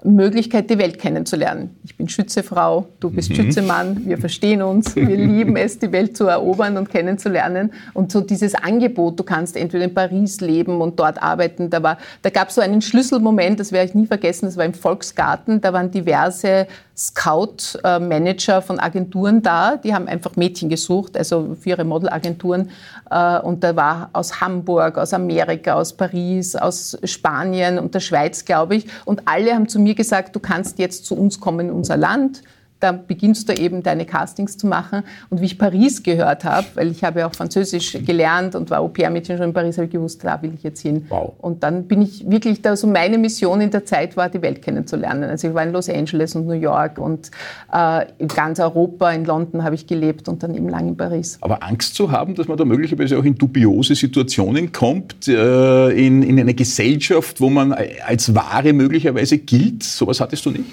Möglichkeit, 0.03 0.69
die 0.69 0.77
Welt 0.77 0.99
kennenzulernen. 0.99 1.75
Ich 1.83 1.97
bin 1.97 2.07
Schützefrau, 2.07 2.87
du 2.99 3.09
bist 3.09 3.29
mhm. 3.29 3.35
Schützemann, 3.35 4.05
wir 4.05 4.17
verstehen 4.17 4.61
uns, 4.61 4.95
wir 4.95 5.05
lieben 5.17 5.55
es, 5.55 5.79
die 5.79 5.91
Welt 5.91 6.15
zu 6.15 6.25
erobern 6.25 6.77
und 6.77 6.89
kennenzulernen. 6.89 7.71
Und 7.93 8.11
so 8.11 8.21
dieses 8.21 8.55
Angebot, 8.55 9.19
du 9.19 9.23
kannst 9.23 9.57
entweder 9.57 9.85
in 9.85 9.93
Paris 9.93 10.39
leben 10.41 10.81
und 10.81 10.99
dort 10.99 11.21
arbeiten, 11.21 11.69
da, 11.69 11.81
war, 11.81 11.97
da 12.21 12.29
gab 12.29 12.49
es 12.49 12.55
so 12.55 12.61
einen 12.61 12.81
Schlüsselmoment, 12.81 13.59
das 13.59 13.71
werde 13.71 13.89
ich 13.89 13.95
nie 13.95 14.05
vergessen, 14.05 14.45
das 14.45 14.57
war 14.57 14.65
im 14.65 14.73
Volksgarten, 14.73 15.61
da 15.61 15.73
waren 15.73 15.91
diverse 15.91 16.67
Scout-Manager 16.97 18.61
von 18.63 18.79
Agenturen 18.79 19.43
da, 19.43 19.77
die 19.77 19.93
haben 19.93 20.07
einfach 20.07 20.35
Mädchen 20.35 20.67
gesucht, 20.67 21.15
also 21.15 21.55
für 21.59 21.69
ihre 21.69 21.83
Modelagenturen. 21.83 22.71
Äh, 23.11 23.39
und 23.39 23.63
da 23.63 23.75
war 23.75 24.09
aus 24.13 24.41
Hamburg, 24.41 24.97
aus 24.97 25.13
Amerika, 25.13 25.75
aus 25.75 25.93
Paris, 25.93 26.55
aus 26.55 26.97
Spanien 27.03 27.77
und 27.77 27.93
der 27.93 27.99
Schweiz, 27.99 28.45
glaube 28.45 28.77
ich. 28.77 28.87
Und 29.05 29.21
alle 29.25 29.53
haben 29.53 29.67
zu 29.67 29.79
mir 29.79 29.93
gesagt, 29.93 30.35
du 30.35 30.39
kannst 30.39 30.79
jetzt 30.79 31.05
zu 31.05 31.15
uns 31.15 31.39
kommen 31.39 31.67
in 31.67 31.71
unser 31.71 31.97
Land 31.97 32.41
da 32.79 32.91
beginnst 32.91 33.49
du 33.49 33.53
eben 33.53 33.83
deine 33.83 34.05
Castings 34.05 34.57
zu 34.57 34.67
machen. 34.67 35.03
Und 35.29 35.41
wie 35.41 35.45
ich 35.45 35.57
Paris 35.57 36.03
gehört 36.03 36.43
habe, 36.43 36.67
weil 36.75 36.91
ich 36.91 37.03
habe 37.03 37.19
ja 37.19 37.27
auch 37.27 37.33
Französisch 37.33 37.97
gelernt 38.05 38.55
und 38.55 38.69
war 38.69 38.79
Au-pair-Mädchen 38.79 39.37
schon 39.37 39.47
in 39.47 39.53
Paris, 39.53 39.77
habe 39.77 39.85
ich 39.85 39.91
gewusst, 39.91 40.23
da 40.23 40.41
will 40.41 40.53
ich 40.53 40.63
jetzt 40.63 40.81
hin. 40.81 41.05
Wow. 41.09 41.33
Und 41.39 41.63
dann 41.63 41.87
bin 41.87 42.01
ich 42.01 42.29
wirklich 42.29 42.61
da, 42.61 42.75
so 42.75 42.87
meine 42.87 43.17
Mission 43.17 43.61
in 43.61 43.71
der 43.71 43.85
Zeit 43.85 44.15
war, 44.15 44.29
die 44.29 44.41
Welt 44.41 44.61
kennenzulernen. 44.61 45.23
Also 45.23 45.47
ich 45.47 45.53
war 45.53 45.63
in 45.63 45.71
Los 45.71 45.89
Angeles 45.89 46.35
und 46.35 46.45
New 46.47 46.53
York 46.53 46.97
und 46.97 47.31
äh, 47.73 48.05
in 48.17 48.27
ganz 48.27 48.59
Europa, 48.59 49.11
in 49.11 49.25
London 49.25 49.63
habe 49.63 49.75
ich 49.75 49.87
gelebt 49.87 50.27
und 50.29 50.43
dann 50.43 50.53
eben 50.53 50.69
lang 50.69 50.87
in 50.87 50.97
Paris. 50.97 51.37
Aber 51.41 51.63
Angst 51.63 51.95
zu 51.95 52.11
haben, 52.11 52.35
dass 52.35 52.47
man 52.47 52.57
da 52.57 52.65
möglicherweise 52.65 53.17
auch 53.17 53.23
in 53.23 53.35
dubiose 53.35 53.95
Situationen 53.95 54.71
kommt, 54.71 55.27
äh, 55.27 55.89
in, 55.89 56.21
in 56.23 56.39
eine 56.39 56.53
Gesellschaft, 56.53 57.41
wo 57.41 57.49
man 57.49 57.73
als 58.05 58.33
Ware 58.35 58.73
möglicherweise 58.73 59.37
gilt, 59.39 59.83
sowas 59.83 60.21
hattest 60.21 60.45
du 60.45 60.51
nicht? 60.51 60.65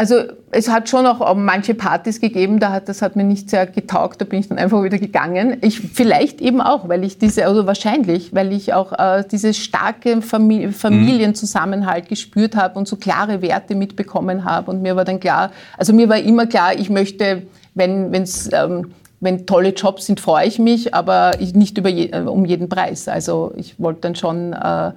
Also 0.00 0.22
es 0.50 0.70
hat 0.70 0.88
schon 0.88 1.04
auch 1.04 1.34
manche 1.34 1.74
Partys 1.74 2.22
gegeben, 2.22 2.58
da 2.58 2.72
hat, 2.72 2.88
das 2.88 3.02
hat 3.02 3.16
mir 3.16 3.24
nicht 3.24 3.50
sehr 3.50 3.66
getaugt, 3.66 4.18
da 4.18 4.24
bin 4.24 4.40
ich 4.40 4.48
dann 4.48 4.56
einfach 4.56 4.82
wieder 4.82 4.96
gegangen. 4.96 5.58
Ich, 5.60 5.78
vielleicht 5.78 6.40
eben 6.40 6.62
auch, 6.62 6.88
weil 6.88 7.04
ich 7.04 7.18
diese, 7.18 7.44
also 7.44 7.66
wahrscheinlich, 7.66 8.34
weil 8.34 8.50
ich 8.54 8.72
auch 8.72 8.98
äh, 8.98 9.24
diese 9.30 9.52
starke 9.52 10.22
Famili 10.22 10.72
Familienzusammenhalt 10.72 12.08
gespürt 12.08 12.56
habe 12.56 12.78
und 12.78 12.88
so 12.88 12.96
klare 12.96 13.42
Werte 13.42 13.74
mitbekommen 13.74 14.46
habe. 14.46 14.70
Und 14.70 14.80
mir 14.80 14.96
war 14.96 15.04
dann 15.04 15.20
klar, 15.20 15.50
also 15.76 15.92
mir 15.92 16.08
war 16.08 16.16
immer 16.16 16.46
klar, 16.46 16.72
ich 16.78 16.88
möchte, 16.88 17.42
wenn 17.74 18.14
es... 18.14 18.48
Ähm, 18.54 18.94
wenn 19.22 19.44
tolle 19.44 19.74
Jobs 19.74 20.06
sind, 20.06 20.18
freue 20.18 20.46
ich 20.46 20.58
mich, 20.58 20.94
aber 20.94 21.32
nicht 21.52 21.76
über 21.76 21.90
je, 21.90 22.06
äh, 22.06 22.22
um 22.22 22.46
jeden 22.46 22.70
Preis. 22.70 23.06
Also 23.06 23.52
ich 23.54 23.78
wollte 23.78 24.00
dann 24.00 24.14
schon 24.14 24.54
äh, 24.54 24.92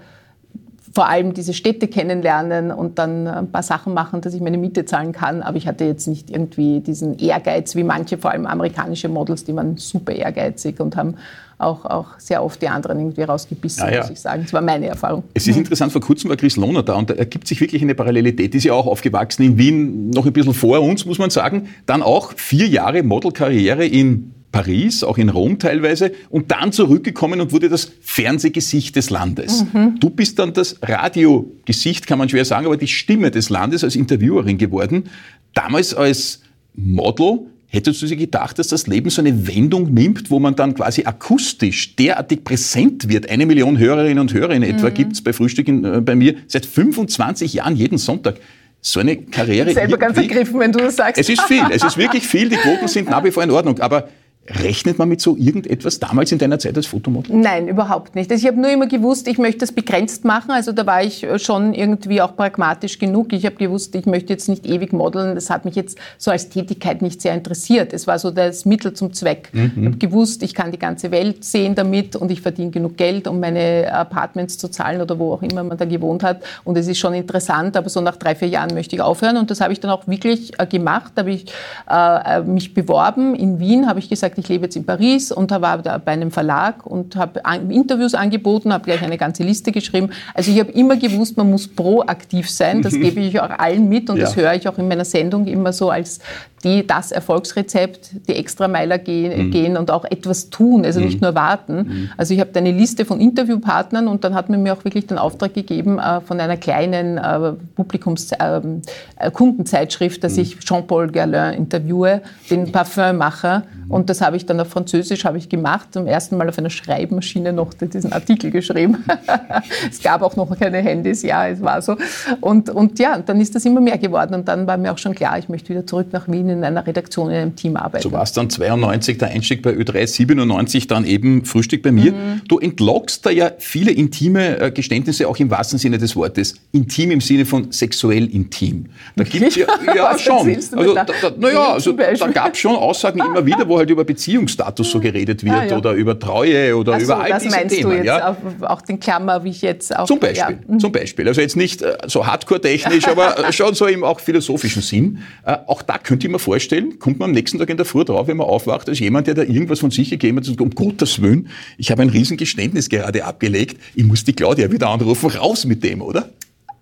vor 0.93 1.09
allem 1.09 1.33
diese 1.33 1.53
Städte 1.53 1.87
kennenlernen 1.87 2.71
und 2.71 2.99
dann 2.99 3.27
ein 3.27 3.51
paar 3.51 3.63
Sachen 3.63 3.95
machen, 3.95 4.21
dass 4.21 4.35
ich 4.35 4.41
meine 4.41 4.59
Miete 4.59 4.85
zahlen 4.85 5.11
kann. 5.11 5.41
Aber 5.41 5.57
ich 5.57 5.67
hatte 5.67 5.85
jetzt 5.85 6.07
nicht 6.07 6.29
irgendwie 6.29 6.81
diesen 6.81 7.17
Ehrgeiz 7.17 7.75
wie 7.75 7.83
manche, 7.83 8.19
vor 8.19 8.31
allem 8.31 8.45
amerikanische 8.45 9.09
Models, 9.09 9.43
die 9.43 9.55
waren 9.55 9.77
super 9.77 10.13
ehrgeizig 10.13 10.79
und 10.79 10.95
haben 10.95 11.15
auch, 11.57 11.85
auch 11.85 12.07
sehr 12.19 12.43
oft 12.43 12.61
die 12.61 12.67
anderen 12.67 12.99
irgendwie 12.99 13.23
rausgebissen, 13.23 13.85
ja, 13.85 13.91
ja. 13.91 14.01
muss 14.01 14.11
ich 14.11 14.19
sagen. 14.19 14.43
Das 14.43 14.53
war 14.53 14.61
meine 14.61 14.87
Erfahrung. 14.87 15.23
Es 15.33 15.47
ist 15.47 15.57
interessant, 15.57 15.91
vor 15.91 16.01
kurzem 16.01 16.29
war 16.29 16.37
Chris 16.37 16.57
Lohner 16.57 16.83
da 16.83 16.93
und 16.95 17.09
da 17.09 17.15
ergibt 17.15 17.47
sich 17.47 17.59
wirklich 17.59 17.81
eine 17.81 17.95
Parallelität. 17.95 18.53
Die 18.53 18.57
ist 18.57 18.65
ja 18.65 18.73
auch 18.73 18.85
aufgewachsen 18.85 19.43
in 19.43 19.57
Wien, 19.57 20.09
noch 20.11 20.25
ein 20.27 20.33
bisschen 20.33 20.53
vor 20.53 20.79
uns, 20.81 21.05
muss 21.05 21.17
man 21.17 21.31
sagen. 21.31 21.69
Dann 21.87 22.03
auch 22.03 22.33
vier 22.35 22.67
Jahre 22.67 23.01
Modelkarriere 23.01 23.85
in 23.85 24.33
Paris, 24.53 25.03
auch 25.03 25.17
in 25.17 25.29
Rom 25.29 25.59
teilweise, 25.59 26.13
und 26.29 26.51
dann 26.51 26.71
zurückgekommen 26.71 27.41
und 27.41 27.51
wurde 27.51 27.67
das 27.67 27.91
Fernsehgesicht 28.01 28.95
des 28.95 29.09
Landes. 29.09 29.65
Mhm. 29.73 29.99
Du 29.99 30.09
bist 30.09 30.39
dann 30.39 30.53
das 30.53 30.77
Radiogesicht, 30.81 32.07
kann 32.07 32.19
man 32.19 32.29
schwer 32.29 32.45
sagen, 32.45 32.67
aber 32.67 32.77
die 32.77 32.87
Stimme 32.87 33.31
des 33.31 33.49
Landes 33.49 33.83
als 33.83 33.97
Interviewerin 33.97 34.57
geworden. 34.57 35.09
Damals 35.53 35.93
als 35.93 36.41
Model 36.75 37.47
Hättest 37.75 38.03
du 38.03 38.05
dir 38.05 38.17
gedacht, 38.17 38.59
dass 38.59 38.67
das 38.67 38.85
Leben 38.85 39.09
so 39.09 39.19
eine 39.19 39.47
Wendung 39.47 39.91
nimmt, 39.91 40.29
wo 40.29 40.37
man 40.37 40.55
dann 40.55 40.75
quasi 40.75 41.05
akustisch 41.05 41.95
derartig 41.95 42.43
präsent 42.43 43.09
wird? 43.09 43.31
Eine 43.31 43.47
Million 43.47 43.79
Hörerinnen 43.79 44.19
und 44.19 44.31
Hörer 44.31 44.53
in 44.53 44.61
etwa 44.61 44.91
mhm. 44.91 44.93
gibt 44.93 45.13
es 45.13 45.23
bei 45.23 45.33
Frühstück 45.33 45.67
in, 45.67 45.83
äh, 45.83 45.99
bei 45.99 46.13
mir 46.13 46.35
seit 46.45 46.67
25 46.67 47.51
Jahren 47.51 47.75
jeden 47.75 47.97
Sonntag. 47.97 48.35
So 48.79 48.99
eine 48.99 49.17
Karriere. 49.17 49.69
Ich 49.69 49.75
bin 49.75 49.87
selber 49.87 49.97
ganz 49.97 50.15
ergriffen, 50.17 50.59
wenn 50.59 50.71
du 50.71 50.77
das 50.77 50.97
sagst. 50.97 51.19
Es 51.19 51.29
ist 51.29 51.41
viel, 51.41 51.63
es 51.71 51.83
ist 51.83 51.97
wirklich 51.97 52.27
viel. 52.27 52.49
Die 52.49 52.57
Quoten 52.57 52.87
sind 52.87 53.09
nach 53.09 53.23
wie 53.23 53.31
vor 53.31 53.41
in 53.41 53.49
Ordnung. 53.49 53.79
Aber 53.79 54.07
Rechnet 54.49 54.99
man 54.99 55.07
mit 55.07 55.21
so 55.21 55.37
irgendetwas 55.37 55.99
damals 55.99 56.33
in 56.33 56.37
deiner 56.37 56.59
Zeit 56.59 56.75
als 56.75 56.85
Fotomodel? 56.85 57.33
Nein, 57.33 57.69
überhaupt 57.69 58.13
nicht. 58.13 58.29
Also 58.29 58.45
ich 58.45 58.51
habe 58.51 58.59
nur 58.59 58.69
immer 58.69 58.87
gewusst, 58.87 59.29
ich 59.29 59.37
möchte 59.37 59.59
das 59.59 59.71
begrenzt 59.71 60.25
machen. 60.25 60.51
Also 60.51 60.73
da 60.73 60.85
war 60.85 61.01
ich 61.01 61.25
schon 61.37 61.73
irgendwie 61.73 62.21
auch 62.21 62.35
pragmatisch 62.35 62.99
genug. 62.99 63.31
Ich 63.31 63.45
habe 63.45 63.55
gewusst, 63.55 63.95
ich 63.95 64.05
möchte 64.05 64.33
jetzt 64.33 64.49
nicht 64.49 64.65
ewig 64.65 64.91
modeln. 64.91 65.35
Das 65.35 65.49
hat 65.49 65.63
mich 65.63 65.75
jetzt 65.75 65.97
so 66.17 66.29
als 66.29 66.49
Tätigkeit 66.49 67.01
nicht 67.01 67.21
sehr 67.21 67.33
interessiert. 67.33 67.93
Es 67.93 68.05
war 68.05 68.19
so 68.19 68.31
das 68.31 68.65
Mittel 68.65 68.91
zum 68.91 69.13
Zweck. 69.13 69.49
Mhm. 69.53 69.71
Ich 69.77 69.85
habe 69.85 69.97
gewusst, 69.97 70.43
ich 70.43 70.53
kann 70.53 70.71
die 70.71 70.79
ganze 70.79 71.11
Welt 71.11 71.45
sehen 71.45 71.73
damit 71.75 72.17
und 72.17 72.29
ich 72.29 72.41
verdiene 72.41 72.71
genug 72.71 72.97
Geld, 72.97 73.29
um 73.29 73.39
meine 73.39 73.93
Apartments 73.93 74.57
zu 74.57 74.67
zahlen 74.67 74.99
oder 74.99 75.17
wo 75.19 75.31
auch 75.31 75.41
immer 75.41 75.63
man 75.63 75.77
da 75.77 75.85
gewohnt 75.85 76.21
hat. 76.21 76.43
Und 76.65 76.77
es 76.77 76.89
ist 76.89 76.97
schon 76.97 77.13
interessant, 77.13 77.77
aber 77.77 77.87
so 77.87 78.01
nach 78.01 78.17
drei, 78.17 78.35
vier 78.35 78.49
Jahren 78.49 78.73
möchte 78.73 78.93
ich 78.97 79.01
aufhören. 79.01 79.37
Und 79.37 79.51
das 79.51 79.61
habe 79.61 79.71
ich 79.71 79.79
dann 79.79 79.91
auch 79.91 80.05
wirklich 80.05 80.59
äh, 80.59 80.67
gemacht. 80.67 81.13
Da 81.15 81.21
habe 81.21 81.31
ich 81.31 81.45
äh, 81.89 82.41
mich 82.41 82.73
beworben. 82.73 83.35
In 83.35 83.59
Wien 83.59 83.87
habe 83.87 83.99
ich 83.99 84.09
gesagt, 84.09 84.32
gesagt, 84.33 84.37
ich 84.37 84.49
lebe 84.49 84.65
jetzt 84.65 84.75
in 84.75 84.85
Paris 84.85 85.31
und 85.31 85.51
war 85.51 85.77
da 85.81 85.97
bei 85.97 86.11
einem 86.11 86.31
Verlag 86.31 86.85
und 86.85 87.15
habe 87.15 87.41
Interviews 87.69 88.13
angeboten, 88.13 88.73
habe 88.73 88.85
gleich 88.85 89.01
eine 89.01 89.17
ganze 89.17 89.43
Liste 89.43 89.71
geschrieben. 89.71 90.09
Also 90.33 90.51
ich 90.51 90.59
habe 90.59 90.71
immer 90.71 90.97
gewusst, 90.97 91.37
man 91.37 91.49
muss 91.49 91.67
proaktiv 91.67 92.49
sein. 92.49 92.81
Das 92.81 92.93
gebe 92.93 93.19
ich 93.19 93.39
auch 93.39 93.49
allen 93.49 93.87
mit 93.89 94.09
und 94.09 94.17
ja. 94.17 94.25
das 94.25 94.35
höre 94.35 94.53
ich 94.53 94.67
auch 94.67 94.77
in 94.77 94.87
meiner 94.87 95.05
Sendung 95.05 95.47
immer 95.47 95.73
so 95.73 95.89
als 95.89 96.19
die 96.63 96.87
das 96.87 97.11
Erfolgsrezept, 97.11 98.27
die 98.27 98.35
Extrameiler 98.35 98.97
gehen, 98.97 99.47
mhm. 99.47 99.51
gehen 99.51 99.77
und 99.77 99.91
auch 99.91 100.05
etwas 100.05 100.49
tun, 100.49 100.85
also 100.85 100.99
mhm. 100.99 101.05
nicht 101.05 101.21
nur 101.21 101.35
warten. 101.35 101.75
Mhm. 101.75 102.09
Also 102.15 102.33
ich 102.33 102.39
habe 102.39 102.51
eine 102.55 102.71
Liste 102.71 103.05
von 103.05 103.19
Interviewpartnern 103.19 104.07
und 104.07 104.23
dann 104.23 104.33
hat 104.33 104.49
man 104.49 104.63
mir 104.63 104.73
auch 104.73 104.83
wirklich 104.85 105.07
den 105.07 105.17
Auftrag 105.17 105.53
gegeben 105.53 105.99
äh, 105.99 106.21
von 106.21 106.39
einer 106.39 106.57
kleinen 106.57 107.17
äh, 107.17 107.53
Publikums 107.75 108.31
ähm, 108.39 108.81
äh, 109.17 109.29
Kundenzeitschrift, 109.31 110.23
dass 110.23 110.35
mhm. 110.35 110.41
ich 110.43 110.59
Jean-Paul 110.59 111.11
Guerlain 111.11 111.53
interviewe, 111.53 112.21
den 112.49 112.71
Parfümmacher. 112.71 113.59
Mhm. 113.59 113.91
Und 113.91 114.09
das 114.09 114.21
habe 114.21 114.37
ich 114.37 114.45
dann 114.45 114.59
auf 114.59 114.69
Französisch 114.69 115.25
habe 115.25 115.37
ich 115.37 115.49
gemacht, 115.49 115.89
zum 115.91 116.07
ersten 116.07 116.37
Mal 116.37 116.47
auf 116.47 116.57
einer 116.57 116.69
Schreibmaschine 116.69 117.51
noch 117.51 117.73
diesen 117.73 118.13
Artikel 118.13 118.51
geschrieben. 118.51 119.03
es 119.89 120.01
gab 120.01 120.21
auch 120.21 120.35
noch 120.37 120.57
keine 120.57 120.77
Handys, 120.77 121.23
ja, 121.23 121.47
es 121.47 121.61
war 121.61 121.81
so. 121.81 121.97
Und, 122.39 122.69
und 122.69 122.99
ja, 122.99 123.19
dann 123.19 123.41
ist 123.41 123.53
das 123.53 123.65
immer 123.65 123.81
mehr 123.81 123.97
geworden 123.97 124.33
und 124.35 124.47
dann 124.47 124.65
war 124.65 124.77
mir 124.77 124.93
auch 124.93 124.97
schon 124.97 125.13
klar, 125.13 125.37
ich 125.37 125.49
möchte 125.49 125.69
wieder 125.69 125.85
zurück 125.85 126.07
nach 126.11 126.27
Wien 126.29 126.52
in 126.53 126.63
einer 126.63 126.85
Redaktion, 126.85 127.29
in 127.29 127.37
einem 127.37 127.55
Team 127.55 127.75
arbeiten. 127.75 128.03
So 128.03 128.11
war 128.11 128.23
es 128.23 128.33
dann 128.33 128.49
92 128.49 129.17
der 129.17 129.29
Einstieg 129.29 129.61
bei 129.61 129.71
Ö3, 129.71 130.07
97 130.07 130.87
dann 130.87 131.05
eben 131.05 131.45
Frühstück 131.45 131.81
bei 131.81 131.91
mir. 131.91 132.11
Mhm. 132.11 132.41
Du 132.47 132.59
entlockst 132.59 133.25
da 133.25 133.29
ja 133.29 133.51
viele 133.57 133.91
intime 133.91 134.59
äh, 134.59 134.71
Geständnisse, 134.71 135.27
auch 135.27 135.37
im 135.37 135.49
wahrsten 135.49 135.79
Sinne 135.79 135.97
des 135.97 136.15
Wortes. 136.15 136.55
Intim 136.71 137.11
im 137.11 137.21
Sinne 137.21 137.45
von 137.45 137.71
sexuell 137.71 138.25
intim. 138.27 138.85
Da 139.15 139.23
gibt 139.23 139.55
ja, 139.55 139.67
ja 139.95 140.17
schon. 140.17 140.47
Also, 140.47 140.93
da, 140.93 141.03
da, 141.03 141.13
naja, 141.37 141.73
also, 141.73 141.91
da 141.93 142.27
gab 142.27 142.53
es 142.53 142.59
schon 142.59 142.75
Aussagen 142.75 143.19
immer 143.19 143.45
wieder, 143.45 143.67
wo 143.67 143.77
halt 143.77 143.89
über 143.89 144.03
Beziehungsstatus 144.03 144.91
so 144.91 144.99
geredet 144.99 145.43
wird 145.43 145.55
ja, 145.55 145.65
ja. 145.65 145.77
oder 145.77 145.93
über 145.93 146.17
Treue 146.17 146.75
oder 146.75 146.99
so, 146.99 147.05
über 147.05 147.19
all 147.19 147.29
das 147.29 147.43
diese 147.43 147.55
meinst 147.55 147.75
Themen. 147.75 147.91
Du 147.91 147.97
jetzt 147.97 148.05
ja? 148.05 148.35
auch 148.61 148.81
den 148.81 148.99
Klammer, 148.99 149.43
wie 149.43 149.49
ich 149.49 149.61
jetzt 149.61 149.95
auch. 149.95 150.05
Zum 150.05 150.19
Beispiel, 150.19 150.59
ja. 150.69 150.77
zum 150.77 150.91
Beispiel. 150.91 151.27
Also 151.27 151.41
jetzt 151.41 151.55
nicht 151.55 151.81
äh, 151.81 151.97
so 152.07 152.25
hardcore-technisch, 152.25 153.07
aber 153.07 153.35
schon 153.51 153.73
so 153.73 153.85
im 153.87 154.03
auch 154.03 154.19
philosophischen 154.19 154.81
Sinn. 154.81 155.19
Äh, 155.45 155.57
auch 155.67 155.81
da 155.81 155.97
könnte 155.97 156.27
ich 156.27 156.31
mir 156.31 156.39
vorstellen, 156.43 156.99
kommt 156.99 157.19
man 157.19 157.29
am 157.29 157.33
nächsten 157.33 157.57
Tag 157.57 157.69
in 157.69 157.77
der 157.77 157.85
Früh 157.85 158.03
drauf, 158.05 158.27
wenn 158.27 158.37
man 158.37 158.47
aufwacht, 158.47 158.87
als 158.89 158.99
jemand, 158.99 159.27
der 159.27 159.33
da 159.33 159.41
irgendwas 159.41 159.79
von 159.79 159.91
sich 159.91 160.09
gegeben 160.09 160.37
hat, 160.37 160.61
um 160.61 160.69
Gottes 160.69 161.21
Willen, 161.21 161.47
ich 161.77 161.89
habe 161.91 162.01
ein 162.01 162.09
Riesengeständnis 162.09 162.89
gerade 162.89 163.25
abgelegt, 163.25 163.77
ich 163.95 164.03
muss 164.03 164.23
die 164.23 164.33
Claudia 164.33 164.71
wieder 164.71 164.89
anrufen, 164.89 165.29
raus 165.29 165.65
mit 165.65 165.83
dem, 165.83 166.01
oder? 166.01 166.29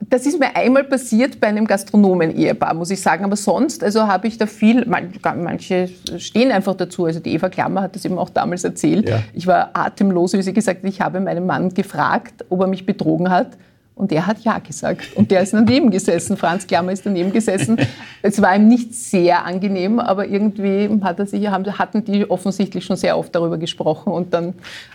Das 0.09 0.25
ist 0.25 0.39
mir 0.39 0.55
einmal 0.55 0.83
passiert 0.83 1.39
bei 1.39 1.45
einem 1.47 1.67
Gastronomen-Ehepaar, 1.67 2.73
muss 2.73 2.89
ich 2.89 2.99
sagen. 2.99 3.23
Aber 3.23 3.35
sonst, 3.35 3.83
also 3.83 4.07
habe 4.07 4.27
ich 4.27 4.39
da 4.39 4.47
viel, 4.47 4.83
manche 4.87 5.89
stehen 6.17 6.51
einfach 6.51 6.73
dazu. 6.73 7.05
Also 7.05 7.19
die 7.19 7.33
Eva 7.33 7.49
Klammer 7.49 7.83
hat 7.83 7.95
das 7.95 8.03
eben 8.03 8.17
auch 8.17 8.31
damals 8.31 8.63
erzählt. 8.63 9.07
Ja. 9.07 9.21
Ich 9.33 9.45
war 9.45 9.69
atemlos, 9.73 10.33
wie 10.33 10.41
sie 10.41 10.53
gesagt 10.53 10.83
hat, 10.83 10.89
ich 10.89 11.01
habe 11.01 11.19
meinen 11.19 11.45
Mann 11.45 11.71
gefragt, 11.71 12.43
ob 12.49 12.61
er 12.61 12.67
mich 12.67 12.87
betrogen 12.87 13.29
hat. 13.29 13.57
Und 13.95 14.11
er 14.11 14.25
hat 14.25 14.39
Ja 14.39 14.59
gesagt. 14.59 15.13
Und 15.15 15.31
der 15.31 15.41
ist 15.41 15.53
daneben 15.53 15.91
gesessen. 15.91 16.37
Franz 16.37 16.65
Klammer 16.65 16.91
ist 16.91 17.05
daneben 17.05 17.31
gesessen. 17.31 17.77
Es 18.23 18.41
war 18.41 18.55
ihm 18.55 18.67
nicht 18.67 18.95
sehr 18.95 19.45
angenehm, 19.45 19.99
aber 19.99 20.27
irgendwie 20.27 20.89
hat 21.03 21.19
er 21.19 21.25
sich, 21.25 21.47
hatten 21.47 22.05
die 22.05 22.29
offensichtlich 22.29 22.85
schon 22.85 22.95
sehr 22.95 23.17
oft 23.17 23.35
darüber 23.35 23.57
gesprochen. 23.57 24.11
Und 24.11 24.33
dann 24.33 24.53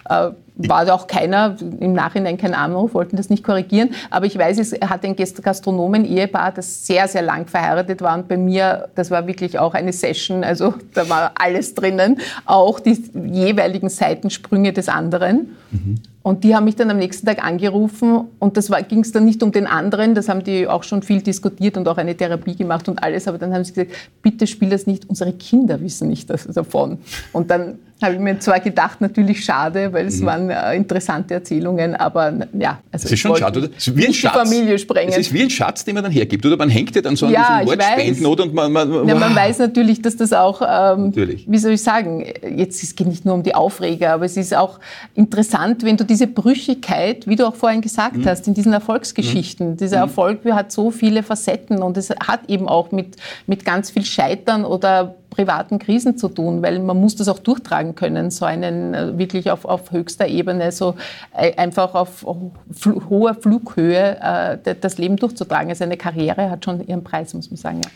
äh, 0.09 0.31
war 0.57 0.93
auch 0.93 1.07
keiner, 1.07 1.57
im 1.81 1.93
Nachhinein 1.93 2.39
kein 2.39 2.55
Anruf, 2.55 2.95
wollten 2.95 3.17
das 3.17 3.31
nicht 3.31 3.45
korrigieren. 3.45 3.91
Aber 4.11 4.27
ich 4.27 4.37
weiß, 4.37 4.59
es 4.59 4.73
hat 4.73 5.05
ein 5.05 5.15
Gastronomen-Ehepaar, 5.17 6.53
das 6.53 6.87
sehr, 6.87 7.09
sehr 7.09 7.23
lang 7.23 7.47
verheiratet 7.47 8.01
war. 8.01 8.17
Und 8.17 8.29
bei 8.29 8.37
mir, 8.37 8.89
das 8.95 9.11
war 9.11 9.27
wirklich 9.27 9.59
auch 9.59 9.75
eine 9.75 9.93
Session, 9.93 10.45
also 10.45 10.75
da 10.95 11.09
war 11.09 11.33
alles 11.35 11.75
drinnen, 11.75 12.19
auch 12.45 12.81
die 12.81 13.03
jeweiligen 13.27 13.89
Seitensprünge 13.89 14.73
des 14.73 14.89
anderen. 14.89 15.57
Mhm. 15.71 16.01
Und 16.23 16.43
die 16.43 16.57
haben 16.57 16.65
mich 16.65 16.75
dann 16.75 16.91
am 16.91 16.99
nächsten 16.99 17.25
Tag 17.25 17.45
angerufen 17.45 18.23
und 18.41 18.57
das 18.57 18.73
ging 18.89 19.01
es 19.01 19.13
dann 19.13 19.25
nicht 19.25 19.45
um 19.45 19.53
den 19.53 19.69
anderen, 19.69 20.17
das 20.17 20.29
haben 20.29 20.43
die 20.43 20.67
auch 20.67 20.83
schon 20.83 21.05
viel 21.05 21.23
diskutiert 21.23 21.77
und 21.77 21.87
auch 21.87 21.99
eine 21.99 22.17
Therapie 22.17 22.57
gemacht 22.57 22.89
und 22.89 23.01
alles, 23.01 23.29
aber 23.29 23.39
dann 23.39 23.55
haben 23.55 23.63
sie 23.63 23.75
gesagt, 23.75 23.93
bitte 24.23 24.49
spiel 24.49 24.71
das 24.71 24.89
nicht, 24.89 25.09
unsere 25.09 25.33
Kinder 25.33 25.81
wissen 25.81 26.09
nicht 26.09 26.29
davon. 26.29 26.99
Und 27.33 27.53
dann 27.53 27.79
habe 28.03 28.15
ich 28.15 28.21
mir 28.21 28.39
zwar 28.39 28.61
gedacht, 28.61 29.01
natürlich 29.01 29.43
schade, 29.43 29.93
weil 29.93 30.07
es 30.07 30.21
mhm. 30.21 30.27
waren 30.27 30.51
äh, 30.51 30.75
interessante 30.75 31.33
Erzählungen, 31.35 31.95
aber 31.95 32.33
ja. 32.59 32.79
Also 32.93 33.05
das 33.05 33.13
ist 33.13 33.21
schon 33.21 33.37
schade, 33.37 33.59
oder? 33.59 33.69
Es 33.77 33.87
ist 33.87 33.97
wie 33.97 34.07
ein 34.07 34.13
Schatz. 34.13 34.35
Familie 34.35 34.79
sprengen. 34.79 35.11
Es 35.11 35.19
ist 35.19 35.33
wie 35.33 35.43
ein 35.43 35.51
Schatz, 35.51 35.85
den 35.85 35.95
man 35.95 36.05
dann 36.05 36.13
hergibt, 36.13 36.45
oder? 36.45 36.57
Man 36.57 36.69
hängt 36.69 36.95
ja 36.95 37.01
dann 37.01 37.17
so 37.17 37.27
an 37.27 37.33
ja, 37.33 37.61
diesem 37.61 37.79
Wortspenden, 37.79 38.27
oder? 38.27 38.45
Und 38.45 38.55
man, 38.55 38.71
man, 38.71 38.93
wow. 38.93 39.09
ja, 39.09 39.15
man 39.15 39.35
weiß 39.35 39.61
natürlich, 39.61 40.03
dass 40.03 40.17
das 40.17 40.35
auch, 40.35 40.61
ähm, 40.61 41.07
natürlich. 41.07 41.47
wie 41.49 41.59
soll 41.59 41.73
ich 41.73 41.83
sagen, 41.83 42.27
jetzt 42.55 42.83
es 42.83 42.95
geht 42.95 43.07
nicht 43.07 43.25
nur 43.25 43.35
um 43.35 43.43
die 43.43 43.55
Aufreger, 43.55 44.13
aber 44.13 44.27
es 44.27 44.37
ist 44.37 44.55
auch 44.55 44.79
interessant, 45.15 45.83
wenn 45.83 45.97
du 45.97 46.05
diese 46.05 46.27
Brüchigkeit, 46.27 47.27
wie 47.27 47.37
du 47.37 47.47
auch 47.47 47.57
vorhin 47.57 47.81
gesagt 47.81 48.19
mhm. 48.19 48.27
hast, 48.27 48.47
in 48.47 48.53
diesen 48.53 48.75
Erfolgsgeschichten, 48.75 49.71
mhm. 49.71 49.77
dieser 49.79 49.99
mhm. 49.99 50.03
Erfolg 50.03 50.45
hat 50.51 50.71
so 50.71 50.91
viele 50.91 51.23
Facetten 51.23 51.83
und 51.83 51.97
es 51.97 52.11
hat 52.11 52.41
eben 52.49 52.69
auch 52.69 52.93
mit, 52.93 53.17
mit 53.47 53.65
ganz 53.65 53.91
viel 53.91 54.05
Scheitern 54.05 54.67
oder 54.67 55.15
privaten 55.31 55.79
Krisen 55.79 56.17
zu 56.17 56.29
tun, 56.29 56.63
weil 56.63 56.79
man 56.79 56.97
muss 56.99 57.17
das 57.17 57.29
auch 57.29 57.39
durchtragen 57.39 57.95
können, 57.95 58.31
so 58.31 58.45
einen 58.45 58.95
äh, 58.95 59.19
wirklich 59.19 59.51
auf, 59.51 59.65
auf 59.65 59.93
höchster 59.93 60.27
Ebene, 60.27 60.73
so 60.73 60.95
äh, 61.37 61.55
einfach 61.57 61.95
auf 61.95 62.25
hoher 62.25 63.35
Flughöhe 63.35 64.19
äh, 64.21 64.75
das 64.81 64.99
Leben 64.99 65.17
durchzutragen. 65.17 65.69
Also 65.69 65.85
eine 65.85 65.97
Karriere 65.97 66.51
hat 66.51 66.65
schon 66.65 66.87
ihren 66.87 67.05
Preis, 67.05 67.35
muss 67.35 67.51
man 67.51 67.57
sagen. 67.57 67.81
Ja. 67.85 67.91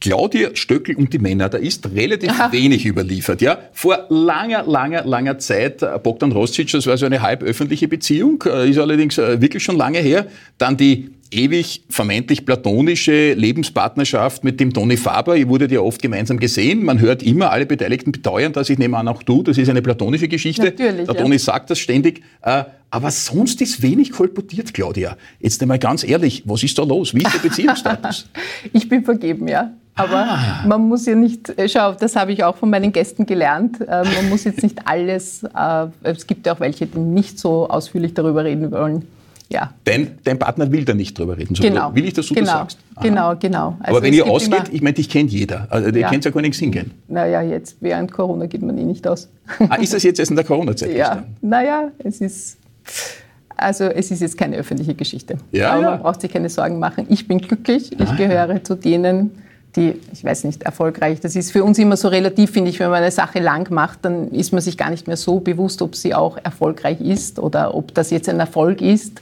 Claudia 0.00 0.50
Stöckel 0.54 0.96
und 0.96 1.12
die 1.12 1.20
Männer, 1.20 1.48
da 1.48 1.58
ist 1.58 1.88
relativ 1.94 2.30
Aha. 2.30 2.50
wenig 2.50 2.84
überliefert. 2.84 3.40
Ja? 3.40 3.58
Vor 3.72 4.06
langer, 4.08 4.64
langer, 4.66 5.04
langer 5.04 5.38
Zeit, 5.38 5.78
Bogdan 6.02 6.32
Rostic, 6.32 6.72
das 6.72 6.88
war 6.88 6.96
so 6.96 7.06
eine 7.06 7.22
halb 7.22 7.44
öffentliche 7.44 7.86
Beziehung, 7.86 8.42
ist 8.42 8.78
allerdings 8.78 9.16
wirklich 9.16 9.62
schon 9.62 9.76
lange 9.76 10.00
her. 10.00 10.26
Dann 10.58 10.76
die 10.76 11.12
ewig 11.32 11.82
vermeintlich 11.88 12.44
platonische 12.44 13.34
Lebenspartnerschaft 13.34 14.44
mit 14.44 14.60
dem 14.60 14.72
Toni 14.72 14.96
Faber. 14.96 15.36
Ihr 15.36 15.48
wurdet 15.48 15.72
ja 15.72 15.80
oft 15.80 16.00
gemeinsam 16.02 16.38
gesehen. 16.38 16.84
Man 16.84 17.00
hört 17.00 17.22
immer, 17.22 17.50
alle 17.50 17.66
Beteiligten 17.66 18.12
beteuern 18.12 18.52
das. 18.52 18.70
Ich 18.70 18.78
nehme 18.78 18.96
an, 18.96 19.08
auch 19.08 19.22
du. 19.22 19.42
Das 19.42 19.58
ist 19.58 19.68
eine 19.68 19.82
platonische 19.82 20.28
Geschichte. 20.28 20.66
Natürlich, 20.66 21.06
Der 21.06 21.16
Toni 21.16 21.36
ja. 21.36 21.38
sagt 21.38 21.70
das 21.70 21.78
ständig. 21.78 22.22
Äh, 22.42 22.64
aber 22.90 23.10
sonst 23.10 23.60
ist 23.62 23.82
wenig 23.82 24.12
kolportiert, 24.12 24.74
Claudia. 24.74 25.16
Jetzt 25.40 25.62
einmal 25.62 25.78
ganz 25.78 26.04
ehrlich, 26.04 26.42
was 26.46 26.62
ist 26.62 26.78
da 26.78 26.82
los? 26.82 27.14
Wie 27.14 27.22
ist 27.22 27.34
der 27.34 27.38
Beziehungsstatus? 27.38 28.28
ich 28.72 28.88
bin 28.88 29.04
vergeben, 29.04 29.48
ja. 29.48 29.72
Aber 29.94 30.16
ah. 30.16 30.64
man 30.66 30.88
muss 30.88 31.06
ja 31.06 31.14
nicht, 31.14 31.48
äh, 31.58 31.68
schau, 31.68 31.92
das 31.92 32.16
habe 32.16 32.32
ich 32.32 32.44
auch 32.44 32.56
von 32.56 32.70
meinen 32.70 32.92
Gästen 32.92 33.26
gelernt, 33.26 33.80
äh, 33.80 34.04
man 34.04 34.28
muss 34.30 34.44
jetzt 34.44 34.62
nicht 34.62 34.86
alles, 34.86 35.44
es 36.02 36.26
gibt 36.26 36.46
ja 36.46 36.54
auch 36.54 36.60
welche, 36.60 36.86
die 36.86 36.98
nicht 36.98 37.38
so 37.38 37.68
ausführlich 37.68 38.14
darüber 38.14 38.42
reden 38.42 38.70
wollen 38.70 39.06
ja. 39.48 39.72
Dein, 39.84 40.18
dein 40.24 40.38
Partner 40.38 40.70
will 40.72 40.84
da 40.84 40.94
nicht 40.94 41.18
drüber 41.18 41.36
reden. 41.36 41.54
So 41.54 41.62
genau. 41.62 41.94
Will 41.94 42.06
ich 42.06 42.14
das 42.14 42.26
so 42.26 42.34
genau. 42.34 42.46
sagst? 42.46 42.78
Aha. 42.94 43.02
Genau, 43.02 43.36
genau. 43.36 43.76
Also 43.80 43.96
Aber 43.96 44.02
wenn 44.02 44.14
ihr 44.14 44.26
ausgeht, 44.26 44.70
ich 44.72 44.82
meine, 44.82 44.94
dich 44.94 45.08
kennt 45.08 45.30
jeder. 45.30 45.66
Also, 45.70 45.88
ihr 45.88 45.98
ja. 45.98 46.08
kennt 46.08 46.24
ja 46.24 46.30
gar 46.30 46.40
nichts 46.40 46.58
hingehen. 46.58 46.92
Naja, 47.08 47.42
jetzt 47.42 47.76
während 47.80 48.12
Corona 48.12 48.46
geht 48.46 48.62
man 48.62 48.78
eh 48.78 48.84
nicht 48.84 49.06
aus. 49.06 49.28
Ah, 49.68 49.76
ist 49.76 49.92
das 49.92 50.02
jetzt 50.02 50.18
erst 50.18 50.30
in 50.30 50.36
der 50.36 50.44
Corona-Zeit? 50.44 50.96
Ja, 50.96 51.24
naja, 51.40 51.90
es 51.98 52.20
ist... 52.20 52.58
Also 53.56 53.84
es 53.84 54.10
ist 54.10 54.20
jetzt 54.20 54.36
keine 54.36 54.56
öffentliche 54.56 54.94
Geschichte. 54.94 55.36
Ja, 55.52 55.72
Aber 55.72 55.82
ja. 55.82 55.90
man 55.90 56.00
braucht 56.00 56.20
sich 56.20 56.32
keine 56.32 56.48
Sorgen 56.48 56.78
machen. 56.78 57.06
Ich 57.10 57.28
bin 57.28 57.38
glücklich. 57.38 57.92
Ich 57.92 58.08
ah, 58.08 58.16
gehöre 58.16 58.54
ja. 58.54 58.64
zu 58.64 58.74
denen, 58.74 59.30
die, 59.76 59.98
ich 60.12 60.24
weiß 60.24 60.44
nicht, 60.44 60.62
erfolgreich. 60.62 61.20
Das 61.20 61.34
ist 61.34 61.50
für 61.50 61.64
uns 61.64 61.78
immer 61.78 61.96
so 61.96 62.08
relativ, 62.08 62.50
finde 62.50 62.70
ich, 62.70 62.78
wenn 62.78 62.90
man 62.90 63.02
eine 63.02 63.10
Sache 63.10 63.40
lang 63.40 63.70
macht, 63.70 64.00
dann 64.02 64.30
ist 64.30 64.52
man 64.52 64.60
sich 64.60 64.76
gar 64.76 64.90
nicht 64.90 65.06
mehr 65.06 65.16
so 65.16 65.40
bewusst, 65.40 65.80
ob 65.82 65.96
sie 65.96 66.14
auch 66.14 66.38
erfolgreich 66.42 67.00
ist 67.00 67.38
oder 67.38 67.74
ob 67.74 67.94
das 67.94 68.10
jetzt 68.10 68.28
ein 68.28 68.38
Erfolg 68.38 68.82
ist. 68.82 69.20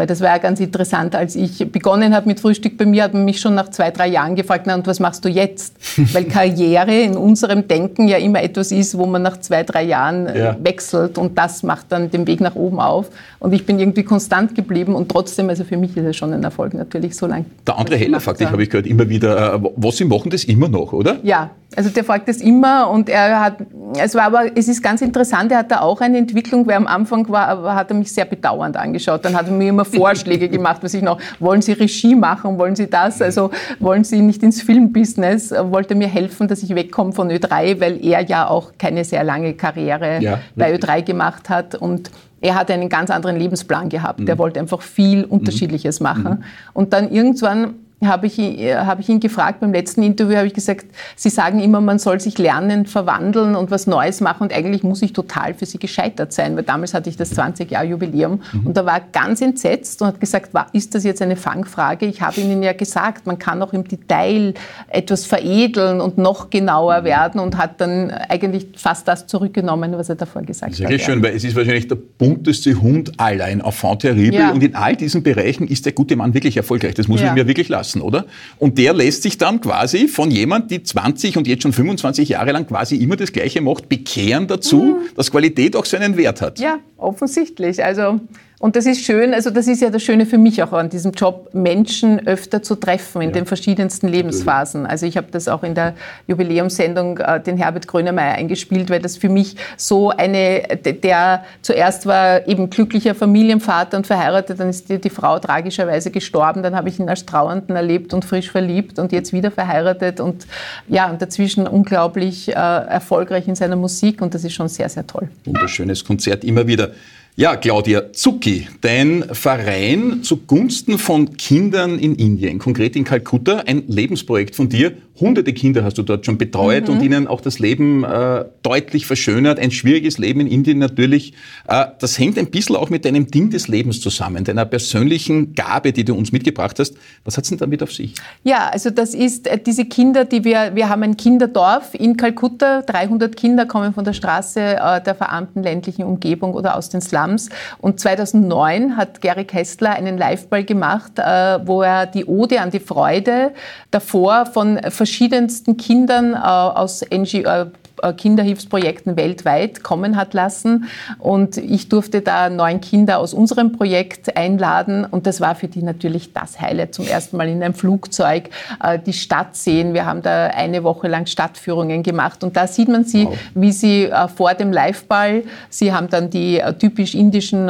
Weil 0.00 0.06
das 0.06 0.22
war 0.22 0.28
ja 0.28 0.38
ganz 0.38 0.60
interessant, 0.60 1.14
als 1.14 1.36
ich 1.36 1.70
begonnen 1.70 2.14
habe 2.14 2.26
mit 2.26 2.40
Frühstück 2.40 2.78
bei 2.78 2.86
mir, 2.86 3.02
hat 3.02 3.12
man 3.12 3.26
mich 3.26 3.38
schon 3.38 3.54
nach 3.54 3.68
zwei, 3.68 3.90
drei 3.90 4.08
Jahren 4.08 4.34
gefragt, 4.34 4.64
na 4.66 4.74
und 4.74 4.86
was 4.86 4.98
machst 4.98 5.26
du 5.26 5.28
jetzt? 5.28 5.76
Weil 6.14 6.24
Karriere 6.24 7.02
in 7.02 7.18
unserem 7.18 7.68
Denken 7.68 8.08
ja 8.08 8.16
immer 8.16 8.42
etwas 8.42 8.72
ist, 8.72 8.96
wo 8.96 9.04
man 9.04 9.20
nach 9.20 9.36
zwei, 9.40 9.62
drei 9.62 9.82
Jahren 9.82 10.26
äh, 10.26 10.38
ja. 10.38 10.56
wechselt 10.58 11.18
und 11.18 11.36
das 11.36 11.62
macht 11.64 11.92
dann 11.92 12.10
den 12.10 12.26
Weg 12.26 12.40
nach 12.40 12.54
oben 12.54 12.80
auf. 12.80 13.10
Und 13.40 13.52
ich 13.52 13.66
bin 13.66 13.78
irgendwie 13.78 14.02
konstant 14.02 14.54
geblieben 14.54 14.94
und 14.94 15.10
trotzdem, 15.10 15.50
also 15.50 15.64
für 15.64 15.76
mich 15.76 15.94
ist 15.94 16.06
es 16.06 16.16
schon 16.16 16.32
ein 16.32 16.44
Erfolg 16.44 16.72
natürlich 16.72 17.14
so 17.14 17.26
lange. 17.26 17.44
Der 17.66 17.76
andere 17.76 17.96
Heller 17.96 18.20
fragt 18.20 18.40
dich, 18.40 18.50
habe 18.50 18.62
ich 18.62 18.70
gehört, 18.70 18.86
immer 18.86 19.06
wieder, 19.06 19.56
äh, 19.56 19.60
was 19.76 19.98
Sie 19.98 20.06
machen 20.06 20.30
das 20.30 20.44
immer 20.44 20.70
noch, 20.70 20.94
oder? 20.94 21.18
Ja, 21.22 21.50
also 21.76 21.90
der 21.90 22.04
folgt 22.04 22.28
das 22.28 22.38
immer 22.38 22.90
und 22.90 23.08
er 23.08 23.40
hat, 23.40 23.58
es 23.98 24.14
war 24.14 24.24
aber, 24.24 24.56
es 24.56 24.66
ist 24.66 24.82
ganz 24.82 25.02
interessant, 25.02 25.52
er 25.52 25.58
hat 25.58 25.70
da 25.70 25.80
auch 25.80 26.00
eine 26.00 26.18
Entwicklung, 26.18 26.66
weil 26.66 26.74
am 26.74 26.86
Anfang 26.86 27.28
war, 27.28 27.74
hat 27.74 27.90
er 27.90 27.96
mich 27.96 28.10
sehr 28.12 28.24
bedauernd 28.24 28.76
angeschaut. 28.76 29.24
Dann 29.24 29.36
hat 29.36 29.46
er 29.46 29.52
mir 29.52 29.68
immer 29.68 29.84
Vorschläge 29.96 30.48
gemacht, 30.48 30.82
was 30.82 30.94
ich 30.94 31.02
noch, 31.02 31.20
wollen 31.38 31.62
Sie 31.62 31.72
Regie 31.72 32.14
machen, 32.14 32.58
wollen 32.58 32.76
Sie 32.76 32.88
das, 32.88 33.20
also 33.22 33.50
wollen 33.78 34.04
Sie 34.04 34.20
nicht 34.20 34.42
ins 34.42 34.62
Filmbusiness, 34.62 35.52
wollte 35.52 35.94
mir 35.94 36.08
helfen, 36.08 36.48
dass 36.48 36.62
ich 36.62 36.74
wegkomme 36.74 37.12
von 37.12 37.30
Ö3, 37.30 37.80
weil 37.80 38.04
er 38.04 38.22
ja 38.22 38.48
auch 38.48 38.72
keine 38.78 39.04
sehr 39.04 39.24
lange 39.24 39.54
Karriere 39.54 40.20
ja, 40.20 40.40
bei 40.56 40.74
Ö3 40.74 41.02
gemacht 41.02 41.48
hat 41.48 41.74
und 41.74 42.10
er 42.40 42.54
hat 42.54 42.70
einen 42.70 42.88
ganz 42.88 43.10
anderen 43.10 43.36
Lebensplan 43.36 43.88
gehabt. 43.88 44.20
Mhm. 44.20 44.28
Er 44.28 44.38
wollte 44.38 44.60
einfach 44.60 44.80
viel 44.80 45.24
Unterschiedliches 45.24 46.00
machen. 46.00 46.38
Mhm. 46.38 46.44
Und 46.72 46.92
dann 46.92 47.10
irgendwann 47.10 47.74
habe 48.02 48.26
ich, 48.26 48.38
habe 48.38 49.02
ich 49.02 49.08
ihn 49.08 49.20
gefragt, 49.20 49.60
beim 49.60 49.72
letzten 49.72 50.02
Interview 50.02 50.36
habe 50.36 50.46
ich 50.46 50.54
gesagt, 50.54 50.86
Sie 51.16 51.28
sagen 51.28 51.60
immer, 51.60 51.80
man 51.80 51.98
soll 51.98 52.18
sich 52.18 52.38
lernen, 52.38 52.86
verwandeln 52.86 53.54
und 53.54 53.70
was 53.70 53.86
Neues 53.86 54.20
machen 54.20 54.44
und 54.44 54.52
eigentlich 54.52 54.82
muss 54.82 55.02
ich 55.02 55.12
total 55.12 55.54
für 55.54 55.66
Sie 55.66 55.78
gescheitert 55.78 56.32
sein, 56.32 56.56
weil 56.56 56.62
damals 56.62 56.94
hatte 56.94 57.10
ich 57.10 57.16
das 57.16 57.36
20-Jahr-Jubiläum 57.36 58.40
mhm. 58.52 58.66
und 58.66 58.76
da 58.76 58.86
war 58.86 59.00
ganz 59.12 59.42
entsetzt 59.42 60.00
und 60.00 60.08
hat 60.08 60.20
gesagt, 60.20 60.50
ist 60.72 60.94
das 60.94 61.04
jetzt 61.04 61.20
eine 61.20 61.36
Fangfrage? 61.36 62.06
Ich 62.06 62.22
habe 62.22 62.40
Ihnen 62.40 62.62
ja 62.62 62.72
gesagt, 62.72 63.26
man 63.26 63.38
kann 63.38 63.60
auch 63.62 63.72
im 63.74 63.86
Detail 63.86 64.54
etwas 64.88 65.26
veredeln 65.26 66.00
und 66.00 66.16
noch 66.16 66.48
genauer 66.48 67.02
mhm. 67.02 67.04
werden 67.04 67.40
und 67.40 67.58
hat 67.58 67.80
dann 67.80 68.10
eigentlich 68.10 68.68
fast 68.76 69.06
das 69.08 69.26
zurückgenommen, 69.26 69.92
was 69.92 70.08
er 70.08 70.14
davor 70.14 70.42
gesagt 70.42 70.74
Sehr 70.74 70.86
hat. 70.86 70.92
Sehr 70.92 70.98
schön, 71.00 71.22
weil 71.22 71.36
es 71.36 71.44
ist 71.44 71.54
wahrscheinlich 71.54 71.88
der 71.88 71.96
bunteste 71.96 72.80
Hund 72.80 73.12
allein, 73.18 73.60
Enfant 73.60 74.00
terrible 74.00 74.38
ja. 74.38 74.52
und 74.52 74.62
in 74.62 74.74
all 74.74 74.96
diesen 74.96 75.22
Bereichen 75.22 75.68
ist 75.68 75.84
der 75.84 75.92
gute 75.92 76.16
Mann 76.16 76.32
wirklich 76.32 76.56
erfolgreich. 76.56 76.94
Das 76.94 77.08
muss 77.08 77.20
ja. 77.20 77.26
man 77.26 77.34
mir 77.34 77.46
wirklich 77.46 77.68
lassen 77.68 77.89
lassen, 77.90 78.02
oder? 78.02 78.26
Und 78.58 78.78
der 78.78 78.92
lässt 78.92 79.22
sich 79.22 79.38
dann 79.38 79.60
quasi 79.60 80.08
von 80.08 80.30
jemand, 80.30 80.70
die 80.70 80.82
20 80.82 81.36
und 81.36 81.46
jetzt 81.46 81.62
schon 81.62 81.72
25 81.72 82.30
Jahre 82.30 82.52
lang 82.52 82.66
quasi 82.66 82.96
immer 82.96 83.16
das 83.16 83.32
Gleiche 83.32 83.60
macht, 83.60 83.88
bekehren 83.88 84.46
dazu, 84.46 84.98
mhm. 85.00 85.14
dass 85.16 85.30
Qualität 85.30 85.76
auch 85.76 85.84
seinen 85.84 86.16
Wert 86.16 86.40
hat. 86.40 86.58
Ja, 86.58 86.78
offensichtlich. 86.96 87.84
Also 87.84 88.20
Und 88.60 88.76
das 88.76 88.84
ist 88.84 89.02
schön, 89.02 89.32
also 89.32 89.48
das 89.48 89.66
ist 89.68 89.80
ja 89.80 89.88
das 89.88 90.02
Schöne 90.02 90.26
für 90.26 90.36
mich 90.36 90.62
auch 90.62 90.74
an 90.74 90.90
diesem 90.90 91.12
Job, 91.12 91.48
Menschen 91.54 92.26
öfter 92.26 92.62
zu 92.62 92.74
treffen 92.74 93.22
in 93.22 93.30
ja. 93.30 93.36
den 93.36 93.46
verschiedensten 93.46 94.06
Lebensphasen. 94.06 94.84
Also 94.84 95.06
ich 95.06 95.16
habe 95.16 95.28
das 95.30 95.48
auch 95.48 95.62
in 95.62 95.74
der 95.74 95.94
Jubiläumssendung 96.26 97.16
äh, 97.16 97.40
den 97.40 97.56
Herbert 97.56 97.88
Grönemeyer 97.88 98.34
eingespielt, 98.34 98.90
weil 98.90 99.00
das 99.00 99.16
für 99.16 99.30
mich 99.30 99.56
so 99.78 100.10
eine, 100.10 100.60
der 100.84 101.42
zuerst 101.62 102.04
war 102.04 102.46
eben 102.46 102.68
glücklicher 102.68 103.14
Familienvater 103.14 103.96
und 103.96 104.06
verheiratet, 104.06 104.60
dann 104.60 104.68
ist 104.68 104.90
die, 104.90 104.98
die 104.98 105.08
Frau 105.08 105.38
tragischerweise 105.38 106.10
gestorben, 106.10 106.62
dann 106.62 106.76
habe 106.76 106.90
ich 106.90 107.00
ihn 107.00 107.08
als 107.08 107.24
Trauernden 107.24 107.74
erlebt 107.74 108.12
und 108.12 108.26
frisch 108.26 108.50
verliebt 108.50 108.98
und 108.98 109.10
jetzt 109.10 109.32
wieder 109.32 109.50
verheiratet 109.50 110.20
und 110.20 110.46
ja, 110.86 111.10
und 111.10 111.22
dazwischen 111.22 111.66
unglaublich 111.66 112.50
äh, 112.50 112.52
erfolgreich 112.52 113.48
in 113.48 113.54
seiner 113.54 113.76
Musik 113.76 114.20
und 114.20 114.34
das 114.34 114.44
ist 114.44 114.52
schon 114.52 114.68
sehr, 114.68 114.90
sehr 114.90 115.06
toll. 115.06 115.30
Wunderschönes 115.46 116.04
Konzert 116.04 116.44
immer 116.44 116.66
wieder. 116.66 116.90
Ja, 117.36 117.56
Claudia 117.56 118.12
Zucki, 118.12 118.66
dein 118.80 119.24
Verein 119.32 120.22
zugunsten 120.24 120.98
von 120.98 121.36
Kindern 121.36 121.98
in 121.98 122.16
Indien, 122.16 122.58
konkret 122.58 122.96
in 122.96 123.04
Kalkutta, 123.04 123.62
ein 123.66 123.84
Lebensprojekt 123.86 124.56
von 124.56 124.68
dir. 124.68 124.92
Hunderte 125.18 125.52
Kinder 125.52 125.84
hast 125.84 125.98
du 125.98 126.02
dort 126.02 126.24
schon 126.24 126.38
betreut 126.38 126.88
mhm. 126.88 126.94
und 126.94 127.02
ihnen 127.02 127.26
auch 127.26 127.42
das 127.42 127.58
Leben 127.58 128.04
äh, 128.04 128.46
deutlich 128.62 129.06
verschönert. 129.06 129.58
Ein 129.58 129.70
schwieriges 129.70 130.16
Leben 130.16 130.40
in 130.40 130.46
Indien 130.46 130.78
natürlich. 130.78 131.34
Äh, 131.68 131.86
das 131.98 132.18
hängt 132.18 132.38
ein 132.38 132.50
bisschen 132.50 132.74
auch 132.74 132.88
mit 132.88 133.04
deinem 133.04 133.26
Ding 133.26 133.50
des 133.50 133.68
Lebens 133.68 134.00
zusammen, 134.00 134.44
deiner 134.44 134.64
persönlichen 134.64 135.54
Gabe, 135.54 135.92
die 135.92 136.04
du 136.04 136.14
uns 136.14 136.32
mitgebracht 136.32 136.78
hast. 136.78 136.94
Was 137.24 137.36
hat 137.36 137.44
es 137.44 137.50
denn 137.50 137.58
damit 137.58 137.82
auf 137.82 137.92
sich? 137.92 138.14
Ja, 138.44 138.70
also 138.72 138.88
das 138.88 139.14
ist 139.14 139.46
äh, 139.46 139.58
diese 139.58 139.84
Kinder, 139.84 140.24
die 140.24 140.42
wir, 140.44 140.74
wir 140.74 140.88
haben 140.88 141.02
ein 141.02 141.16
Kinderdorf 141.18 141.92
in 141.92 142.16
Kalkutta. 142.16 142.80
300 142.82 143.36
Kinder 143.36 143.66
kommen 143.66 143.92
von 143.92 144.04
der 144.04 144.14
Straße 144.14 144.60
äh, 144.60 145.02
der 145.02 145.14
verarmten 145.14 145.62
ländlichen 145.62 146.04
Umgebung 146.04 146.54
oder 146.54 146.76
aus 146.76 146.88
den 146.88 147.02
Slums 147.02 147.19
Slums. 147.20 147.48
Und 147.78 148.00
2009 148.00 148.96
hat 148.96 149.20
Gary 149.20 149.44
Kessler 149.44 149.90
einen 149.90 150.18
Liveball 150.18 150.64
gemacht, 150.64 151.18
äh, 151.18 151.58
wo 151.66 151.82
er 151.82 152.06
die 152.06 152.24
Ode 152.24 152.60
an 152.60 152.70
die 152.70 152.80
Freude 152.80 153.52
davor 153.90 154.46
von 154.46 154.78
verschiedensten 154.88 155.76
Kindern 155.76 156.34
äh, 156.34 156.36
aus 156.36 157.04
NGO, 157.10 157.70
Kinderhilfsprojekten 158.16 159.16
weltweit 159.16 159.82
kommen 159.82 160.16
hat 160.16 160.34
lassen. 160.34 160.86
Und 161.18 161.56
ich 161.56 161.88
durfte 161.88 162.20
da 162.20 162.50
neun 162.50 162.80
Kinder 162.80 163.18
aus 163.18 163.34
unserem 163.34 163.72
Projekt 163.72 164.36
einladen. 164.36 165.04
Und 165.04 165.26
das 165.26 165.40
war 165.40 165.54
für 165.54 165.68
die 165.68 165.82
natürlich 165.82 166.32
das 166.32 166.60
Highlight. 166.60 166.94
Zum 166.94 167.06
ersten 167.06 167.36
Mal 167.36 167.48
in 167.48 167.62
einem 167.62 167.74
Flugzeug 167.74 168.50
äh, 168.82 168.98
die 168.98 169.12
Stadt 169.12 169.56
sehen. 169.56 169.94
Wir 169.94 170.06
haben 170.06 170.22
da 170.22 170.46
eine 170.46 170.82
Woche 170.84 171.08
lang 171.08 171.26
Stadtführungen 171.26 172.02
gemacht. 172.02 172.42
Und 172.44 172.56
da 172.56 172.66
sieht 172.66 172.88
man 172.88 173.04
sie, 173.04 173.26
wow. 173.26 173.38
wie 173.54 173.72
sie 173.72 174.04
äh, 174.04 174.28
vor 174.28 174.54
dem 174.54 174.72
Liveball, 174.72 175.44
sie 175.68 175.92
haben 175.92 176.08
dann 176.08 176.30
die 176.30 176.62
typisch 176.78 177.14
indischen 177.14 177.68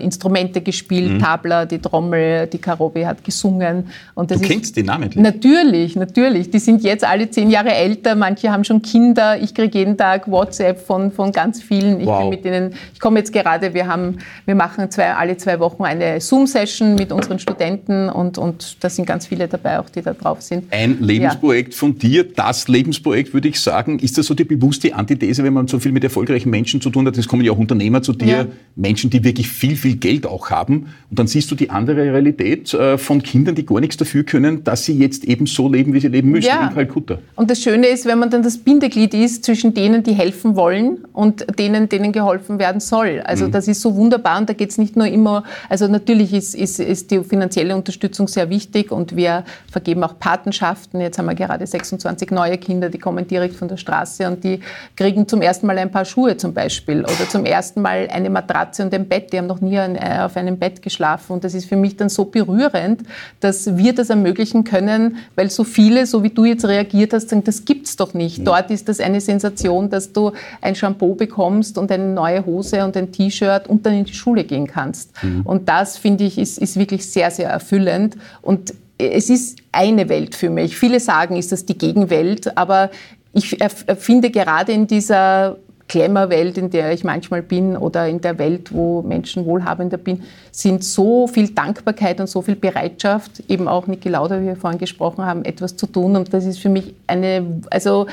Instrumente 0.00 0.60
gespielt. 0.60 1.12
Mhm. 1.12 1.18
Tabla, 1.20 1.66
die 1.66 1.78
Trommel, 1.78 2.46
die 2.46 2.58
Karobi 2.58 3.04
hat 3.04 3.24
gesungen. 3.24 3.88
Und 4.14 4.30
das 4.30 4.40
du 4.40 4.48
kennst 4.48 4.76
die 4.76 4.82
namentlich? 4.82 5.22
Natürlich, 5.22 5.96
natürlich. 5.96 6.50
Die 6.50 6.58
sind 6.58 6.82
jetzt 6.82 7.04
alle 7.04 7.30
zehn 7.30 7.50
Jahre 7.50 7.72
älter. 7.72 8.14
Manche 8.14 8.50
haben 8.50 8.64
schon 8.64 8.82
Kinder. 8.82 9.38
Ich 9.40 9.54
kriege 9.54 9.71
jeden 9.74 9.96
Tag 9.96 10.30
WhatsApp 10.30 10.80
von, 10.80 11.12
von 11.12 11.32
ganz 11.32 11.62
vielen. 11.62 12.00
Ich 12.00 12.06
wow. 12.06 12.20
bin 12.20 12.30
mit 12.30 12.44
denen, 12.44 12.74
ich 12.92 13.00
komme 13.00 13.18
jetzt 13.18 13.32
gerade, 13.32 13.74
wir 13.74 13.86
haben, 13.86 14.18
wir 14.44 14.54
machen 14.54 14.90
zwei, 14.90 15.14
alle 15.14 15.36
zwei 15.36 15.58
Wochen 15.60 15.84
eine 15.84 16.20
Zoom-Session 16.20 16.94
mit 16.94 17.12
unseren 17.12 17.38
Studenten 17.38 18.08
und, 18.08 18.38
und 18.38 18.82
da 18.82 18.88
sind 18.88 19.06
ganz 19.06 19.26
viele 19.26 19.48
dabei 19.48 19.78
auch, 19.78 19.88
die 19.88 20.02
da 20.02 20.12
drauf 20.12 20.42
sind. 20.42 20.72
Ein 20.72 20.98
Lebensprojekt 21.00 21.72
ja. 21.72 21.78
von 21.78 21.98
dir, 21.98 22.24
das 22.24 22.68
Lebensprojekt, 22.68 23.34
würde 23.34 23.48
ich 23.48 23.60
sagen. 23.60 23.98
Ist 23.98 24.18
das 24.18 24.26
so 24.26 24.34
die 24.34 24.44
bewusste 24.44 24.94
Antithese, 24.94 25.44
wenn 25.44 25.52
man 25.52 25.68
so 25.68 25.78
viel 25.78 25.92
mit 25.92 26.04
erfolgreichen 26.04 26.50
Menschen 26.50 26.80
zu 26.80 26.90
tun 26.90 27.06
hat? 27.06 27.16
Es 27.16 27.28
kommen 27.28 27.44
ja 27.44 27.52
auch 27.52 27.58
Unternehmer 27.58 28.02
zu 28.02 28.12
dir, 28.12 28.26
ja. 28.26 28.46
Menschen, 28.76 29.10
die 29.10 29.22
wirklich 29.24 29.48
viel, 29.48 29.76
viel 29.76 29.96
Geld 29.96 30.26
auch 30.26 30.50
haben. 30.50 30.86
Und 31.10 31.18
dann 31.18 31.26
siehst 31.26 31.50
du 31.50 31.54
die 31.54 31.70
andere 31.70 31.96
Realität 31.96 32.72
äh, 32.74 32.98
von 32.98 33.22
Kindern, 33.22 33.54
die 33.54 33.64
gar 33.64 33.80
nichts 33.80 33.96
dafür 33.96 34.24
können, 34.24 34.64
dass 34.64 34.84
sie 34.84 34.98
jetzt 34.98 35.24
eben 35.24 35.46
so 35.46 35.68
leben, 35.68 35.92
wie 35.94 36.00
sie 36.00 36.08
leben 36.08 36.30
müssen 36.30 36.48
ja. 36.48 36.68
in 36.68 36.74
Kalkutta. 36.74 37.18
Und 37.36 37.50
das 37.50 37.62
Schöne 37.62 37.86
ist, 37.86 38.06
wenn 38.06 38.18
man 38.18 38.30
dann 38.30 38.42
das 38.42 38.58
Bindeglied 38.58 39.14
ist 39.14 39.44
zwischen 39.44 39.61
zwischen 39.62 39.74
denen, 39.74 40.02
die 40.02 40.12
helfen 40.12 40.56
wollen 40.56 41.04
und 41.12 41.58
denen, 41.58 41.88
denen 41.88 42.10
geholfen 42.10 42.58
werden 42.58 42.80
soll. 42.80 43.22
Also 43.24 43.46
mhm. 43.46 43.52
das 43.52 43.68
ist 43.68 43.80
so 43.80 43.94
wunderbar 43.94 44.38
und 44.38 44.48
da 44.48 44.54
geht 44.54 44.70
es 44.70 44.78
nicht 44.78 44.96
nur 44.96 45.06
immer, 45.06 45.44
also 45.68 45.86
natürlich 45.86 46.32
ist, 46.32 46.56
ist, 46.56 46.80
ist 46.80 47.12
die 47.12 47.22
finanzielle 47.22 47.76
Unterstützung 47.76 48.26
sehr 48.26 48.50
wichtig 48.50 48.90
und 48.90 49.14
wir 49.14 49.44
vergeben 49.70 50.02
auch 50.02 50.18
Patenschaften. 50.18 51.00
Jetzt 51.00 51.18
haben 51.18 51.26
wir 51.26 51.36
gerade 51.36 51.64
26 51.64 52.32
neue 52.32 52.58
Kinder, 52.58 52.88
die 52.88 52.98
kommen 52.98 53.28
direkt 53.28 53.54
von 53.54 53.68
der 53.68 53.76
Straße 53.76 54.26
und 54.26 54.42
die 54.42 54.58
kriegen 54.96 55.28
zum 55.28 55.42
ersten 55.42 55.68
Mal 55.68 55.78
ein 55.78 55.92
paar 55.92 56.04
Schuhe 56.04 56.36
zum 56.36 56.52
Beispiel 56.52 57.02
oder 57.02 57.28
zum 57.28 57.44
ersten 57.44 57.82
Mal 57.82 58.08
eine 58.10 58.30
Matratze 58.30 58.82
und 58.82 58.92
ein 58.92 59.06
Bett. 59.06 59.32
Die 59.32 59.38
haben 59.38 59.46
noch 59.46 59.60
nie 59.60 59.76
äh, 59.76 60.18
auf 60.22 60.36
einem 60.36 60.58
Bett 60.58 60.82
geschlafen 60.82 61.34
und 61.34 61.44
das 61.44 61.54
ist 61.54 61.66
für 61.66 61.76
mich 61.76 61.96
dann 61.96 62.08
so 62.08 62.24
berührend, 62.24 63.02
dass 63.38 63.76
wir 63.76 63.94
das 63.94 64.10
ermöglichen 64.10 64.64
können, 64.64 65.18
weil 65.36 65.50
so 65.50 65.62
viele, 65.62 66.06
so 66.06 66.24
wie 66.24 66.30
du 66.30 66.44
jetzt 66.46 66.64
reagiert 66.64 67.12
hast, 67.12 67.28
sagen, 67.28 67.44
das 67.44 67.64
gibt's 67.64 67.94
doch 67.94 68.12
nicht. 68.12 68.44
Dort 68.44 68.72
ist 68.72 68.88
das 68.88 68.98
eine 68.98 69.20
Sensation 69.20 69.51
Situation, 69.52 69.90
dass 69.90 70.12
du 70.12 70.32
ein 70.60 70.74
Shampoo 70.74 71.14
bekommst 71.14 71.78
und 71.78 71.90
eine 71.90 72.04
neue 72.04 72.44
Hose 72.44 72.84
und 72.84 72.96
ein 72.96 73.12
T-Shirt 73.12 73.68
und 73.68 73.84
dann 73.86 73.94
in 73.94 74.04
die 74.04 74.14
Schule 74.14 74.44
gehen 74.44 74.66
kannst. 74.66 75.10
Mhm. 75.22 75.42
Und 75.42 75.68
das, 75.68 75.98
finde 75.98 76.24
ich, 76.24 76.38
ist, 76.38 76.58
ist 76.58 76.78
wirklich 76.78 77.08
sehr, 77.10 77.30
sehr 77.30 77.48
erfüllend. 77.48 78.16
Und 78.40 78.74
es 78.98 79.30
ist 79.30 79.58
eine 79.72 80.08
Welt 80.08 80.34
für 80.34 80.50
mich. 80.50 80.76
Viele 80.76 81.00
sagen, 81.00 81.36
ist 81.36 81.52
das 81.52 81.64
die 81.64 81.76
Gegenwelt, 81.76 82.56
aber 82.56 82.90
ich 83.32 83.56
finde 83.98 84.30
gerade 84.30 84.72
in 84.72 84.86
dieser 84.86 85.56
Glamour-Welt, 85.88 86.56
in 86.58 86.70
der 86.70 86.92
ich 86.92 87.02
manchmal 87.02 87.42
bin, 87.42 87.76
oder 87.76 88.06
in 88.08 88.20
der 88.20 88.38
Welt, 88.38 88.72
wo 88.72 89.02
Menschen 89.02 89.44
wohlhabender 89.44 89.98
bin, 89.98 90.22
sind 90.50 90.84
so 90.84 91.26
viel 91.26 91.48
Dankbarkeit 91.48 92.20
und 92.20 92.28
so 92.28 92.42
viel 92.42 92.56
Bereitschaft, 92.56 93.42
eben 93.48 93.68
auch 93.68 93.86
Niki 93.86 94.08
Lauder, 94.08 94.40
wie 94.40 94.46
wir 94.46 94.56
vorhin 94.56 94.78
gesprochen 94.78 95.24
haben, 95.24 95.44
etwas 95.44 95.76
zu 95.76 95.86
tun. 95.86 96.16
Und 96.16 96.32
das 96.32 96.46
ist 96.46 96.58
für 96.58 96.68
mich 96.68 96.94
eine, 97.06 97.62
also 97.70 98.06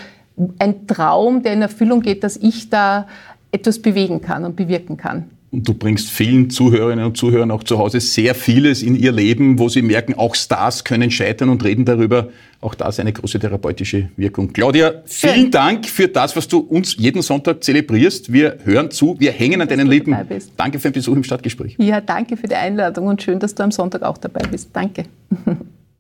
ein 0.60 0.88
Traum, 0.88 1.44
der 1.44 1.54
in 1.54 1.62
Erfüllung 1.62 2.02
geht, 2.02 2.24
dass 2.24 2.38
ich 2.38 2.70
da 2.70 3.08
etwas 3.52 3.80
bewegen 3.80 4.22
kann 4.22 4.46
und 4.46 4.56
bewirken 4.56 4.98
kann. 4.98 5.26
Und 5.52 5.68
du 5.68 5.74
bringst 5.74 6.12
vielen 6.12 6.52
Zuhörerinnen 6.52 7.04
und 7.06 7.18
Zuhörern 7.18 7.50
auch 7.50 7.64
zu 7.64 7.80
Hause 7.80 8.00
sehr 8.00 8.36
vieles 8.36 8.84
in 8.84 8.96
ihr 8.96 9.12
Leben, 9.12 9.58
wo 9.58 9.68
sie 9.68 9.82
merken, 9.82 10.14
auch 10.14 10.36
Stars 10.36 10.84
können 10.84 11.10
scheitern 11.10 11.50
und 11.50 11.64
reden 11.64 11.86
darüber. 11.86 12.30
Auch 12.62 12.76
das 12.76 13.00
eine 13.00 13.12
große 13.12 13.40
therapeutische 13.40 14.10
Wirkung. 14.16 14.54
Claudia, 14.54 15.02
vielen 15.06 15.36
Schön. 15.36 15.52
Dank 15.52 15.88
für 15.88 16.08
das, 16.08 16.36
was 16.36 16.48
du 16.48 16.60
uns 16.60 16.98
jeden 16.98 17.24
Sonntag 17.24 17.64
zelebrierst. 17.64 18.32
Wir 18.32 18.60
hören 18.64 18.92
zu, 18.92 19.16
wir 19.20 19.32
hängen 19.32 19.62
an 19.62 19.68
deinen 19.68 19.88
Lippen. 19.88 20.16
Danke 20.56 20.78
für 20.78 20.90
den 20.90 20.94
Besuch 20.94 21.16
im 21.16 21.24
Stadtgespräch. 21.24 21.76
Ja, 21.80 22.00
danke 22.00 22.38
für 22.38 22.48
die 22.48 22.56
Einladung 22.56 23.08
und 23.08 23.24
schön, 23.24 23.40
dass 23.40 23.56
du 23.56 23.64
am 23.64 23.72
Sonntag 23.72 24.04
auch 24.04 24.20
dabei 24.20 24.42
bist. 24.52 24.70
Danke. 24.74 25.06